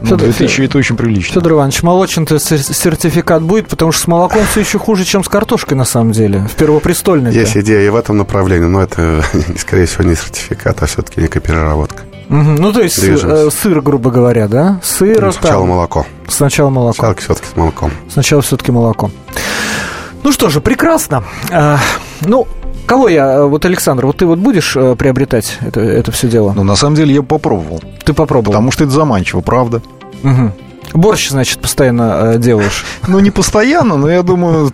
Ну, 0.00 0.16
2000 0.16 0.62
это 0.62 0.78
очень 0.78 0.96
прилично. 0.96 1.34
Федор 1.34 1.52
Иванович, 1.52 1.84
молочный 1.84 2.26
сертификат 2.26 3.42
будет, 3.42 3.68
потому 3.68 3.92
что 3.92 4.02
с 4.02 4.06
молоком 4.08 4.42
все 4.50 4.60
еще 4.60 4.78
хуже, 4.80 5.04
чем 5.04 5.22
с 5.22 5.28
картошкой, 5.28 5.76
на 5.76 5.84
самом 5.84 6.10
деле, 6.10 6.48
в 6.52 6.56
первопрестольной. 6.56 7.32
Есть 7.32 7.56
идея 7.56 7.86
и 7.86 7.88
в 7.90 7.96
этом 7.96 8.16
направлении, 8.16 8.66
но 8.66 8.82
это, 8.82 9.22
скорее 9.56 9.86
всего, 9.86 10.02
не 10.02 10.16
сертификат, 10.16 10.82
а 10.82 10.86
все-таки 10.86 11.20
некая 11.20 11.40
переработка. 11.40 12.02
Угу. 12.28 12.36
Ну, 12.58 12.72
то 12.72 12.82
есть 12.82 13.00
сыр, 13.00 13.50
сыр, 13.50 13.80
грубо 13.80 14.10
говоря, 14.10 14.48
да? 14.48 14.80
Сыр. 14.82 15.24
Ну, 15.24 15.32
сначала 15.32 15.60
там... 15.60 15.68
молоко. 15.68 16.06
Сначала 16.28 16.70
молоко. 16.70 16.94
Сначала 16.94 17.14
все-таки 17.16 17.46
с 17.52 17.56
молоком. 17.56 17.90
Сначала 18.10 18.42
все-таки 18.42 18.72
молоко. 18.72 19.10
Ну 20.22 20.32
что 20.32 20.50
же, 20.50 20.60
прекрасно. 20.60 21.24
А, 21.50 21.78
ну, 22.20 22.46
Кого 22.88 23.08
я, 23.10 23.44
вот 23.44 23.66
Александр, 23.66 24.06
вот 24.06 24.16
ты 24.16 24.24
вот 24.24 24.38
будешь 24.38 24.74
э, 24.74 24.96
приобретать 24.96 25.58
это, 25.60 25.80
это 25.80 26.10
все 26.10 26.26
дело? 26.26 26.54
Ну, 26.56 26.64
на 26.64 26.74
самом 26.74 26.96
деле, 26.96 27.14
я 27.14 27.22
попробовал. 27.22 27.82
Ты 28.02 28.14
попробовал? 28.14 28.52
Потому 28.52 28.72
что 28.72 28.84
это 28.84 28.94
заманчиво, 28.94 29.42
правда. 29.42 29.82
Угу. 30.24 30.52
Борщ, 30.94 31.30
значит, 31.30 31.60
постоянно 31.60 32.34
э, 32.34 32.38
делаешь? 32.38 32.84
Ну, 33.08 33.20
не 33.20 33.30
постоянно, 33.30 33.96
но 33.96 34.10
я 34.10 34.22
думаю, 34.22 34.70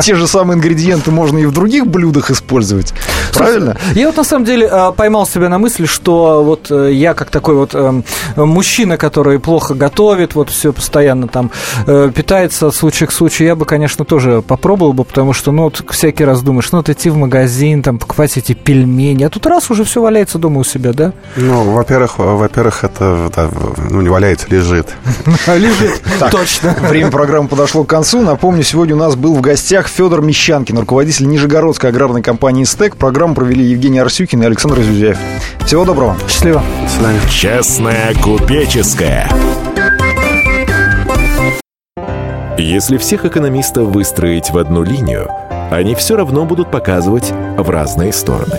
те 0.00 0.14
же 0.14 0.26
самые 0.26 0.56
ингредиенты 0.56 1.10
можно 1.10 1.38
и 1.38 1.46
в 1.46 1.52
других 1.52 1.86
блюдах 1.86 2.30
использовать. 2.30 2.92
Правильно? 3.32 3.78
Я 3.94 4.08
вот 4.08 4.16
на 4.16 4.24
самом 4.24 4.44
деле 4.44 4.68
э, 4.70 4.92
поймал 4.94 5.26
себя 5.26 5.48
на 5.48 5.58
мысли, 5.58 5.86
что 5.86 6.44
вот 6.44 6.70
э, 6.70 6.92
я 6.92 7.14
как 7.14 7.30
такой 7.30 7.54
вот 7.54 7.74
э, 7.74 8.02
мужчина, 8.36 8.98
который 8.98 9.38
плохо 9.38 9.74
готовит, 9.74 10.34
вот 10.34 10.50
все 10.50 10.72
постоянно 10.72 11.28
там 11.28 11.50
э, 11.86 12.10
питается 12.14 12.66
от 12.66 12.74
случая 12.74 13.06
к 13.06 13.12
случаю, 13.12 13.48
я 13.48 13.56
бы, 13.56 13.64
конечно, 13.64 14.04
тоже 14.04 14.42
попробовал 14.42 14.92
бы, 14.92 15.04
потому 15.04 15.32
что, 15.32 15.50
ну, 15.52 15.64
вот 15.64 15.82
всякий 15.90 16.24
раз 16.24 16.42
думаешь, 16.42 16.70
ну, 16.72 16.78
вот 16.78 16.90
идти 16.90 17.10
в 17.10 17.16
магазин, 17.16 17.82
там, 17.82 17.98
покупать 17.98 18.36
эти 18.36 18.52
пельмени, 18.52 19.24
а 19.24 19.30
тут 19.30 19.46
раз 19.46 19.70
уже 19.70 19.84
все 19.84 20.02
валяется 20.02 20.38
дома 20.38 20.60
у 20.60 20.64
себя, 20.64 20.92
да? 20.92 21.12
Ну, 21.36 21.72
во-первых, 21.72 22.18
во-первых, 22.18 22.84
это, 22.84 23.30
да, 23.34 23.48
ну, 23.90 24.02
не 24.02 24.08
валяется, 24.08 24.46
лежит. 24.50 24.88
лежит. 25.58 26.02
Точно. 26.30 26.76
Время 26.88 27.10
программы 27.10 27.48
подошло 27.48 27.84
к 27.84 27.88
концу. 27.88 28.22
Напомню, 28.22 28.62
сегодня 28.62 28.94
у 28.94 28.98
нас 28.98 29.16
был 29.16 29.34
в 29.34 29.40
гостях 29.40 29.88
Федор 29.88 30.22
Мещанкин, 30.22 30.78
руководитель 30.78 31.28
Нижегородской 31.28 31.90
аграрной 31.90 32.22
компании 32.22 32.64
«Стек». 32.64 32.96
Программу 32.96 33.34
провели 33.34 33.64
Евгений 33.64 33.98
Арсюхин 33.98 34.42
и 34.42 34.46
Александр 34.46 34.80
Зюзяев. 34.80 35.18
Всего 35.66 35.84
доброго. 35.84 36.16
Счастливо. 36.28 36.62
До 36.82 36.88
свидания. 36.88 37.20
Честная 37.30 38.14
купеческая. 38.22 39.28
Если 42.58 42.96
всех 42.96 43.24
экономистов 43.24 43.88
выстроить 43.88 44.50
в 44.50 44.58
одну 44.58 44.82
линию, 44.82 45.28
они 45.70 45.94
все 45.94 46.16
равно 46.16 46.44
будут 46.44 46.70
показывать 46.70 47.32
в 47.56 47.70
разные 47.70 48.12
стороны. 48.12 48.58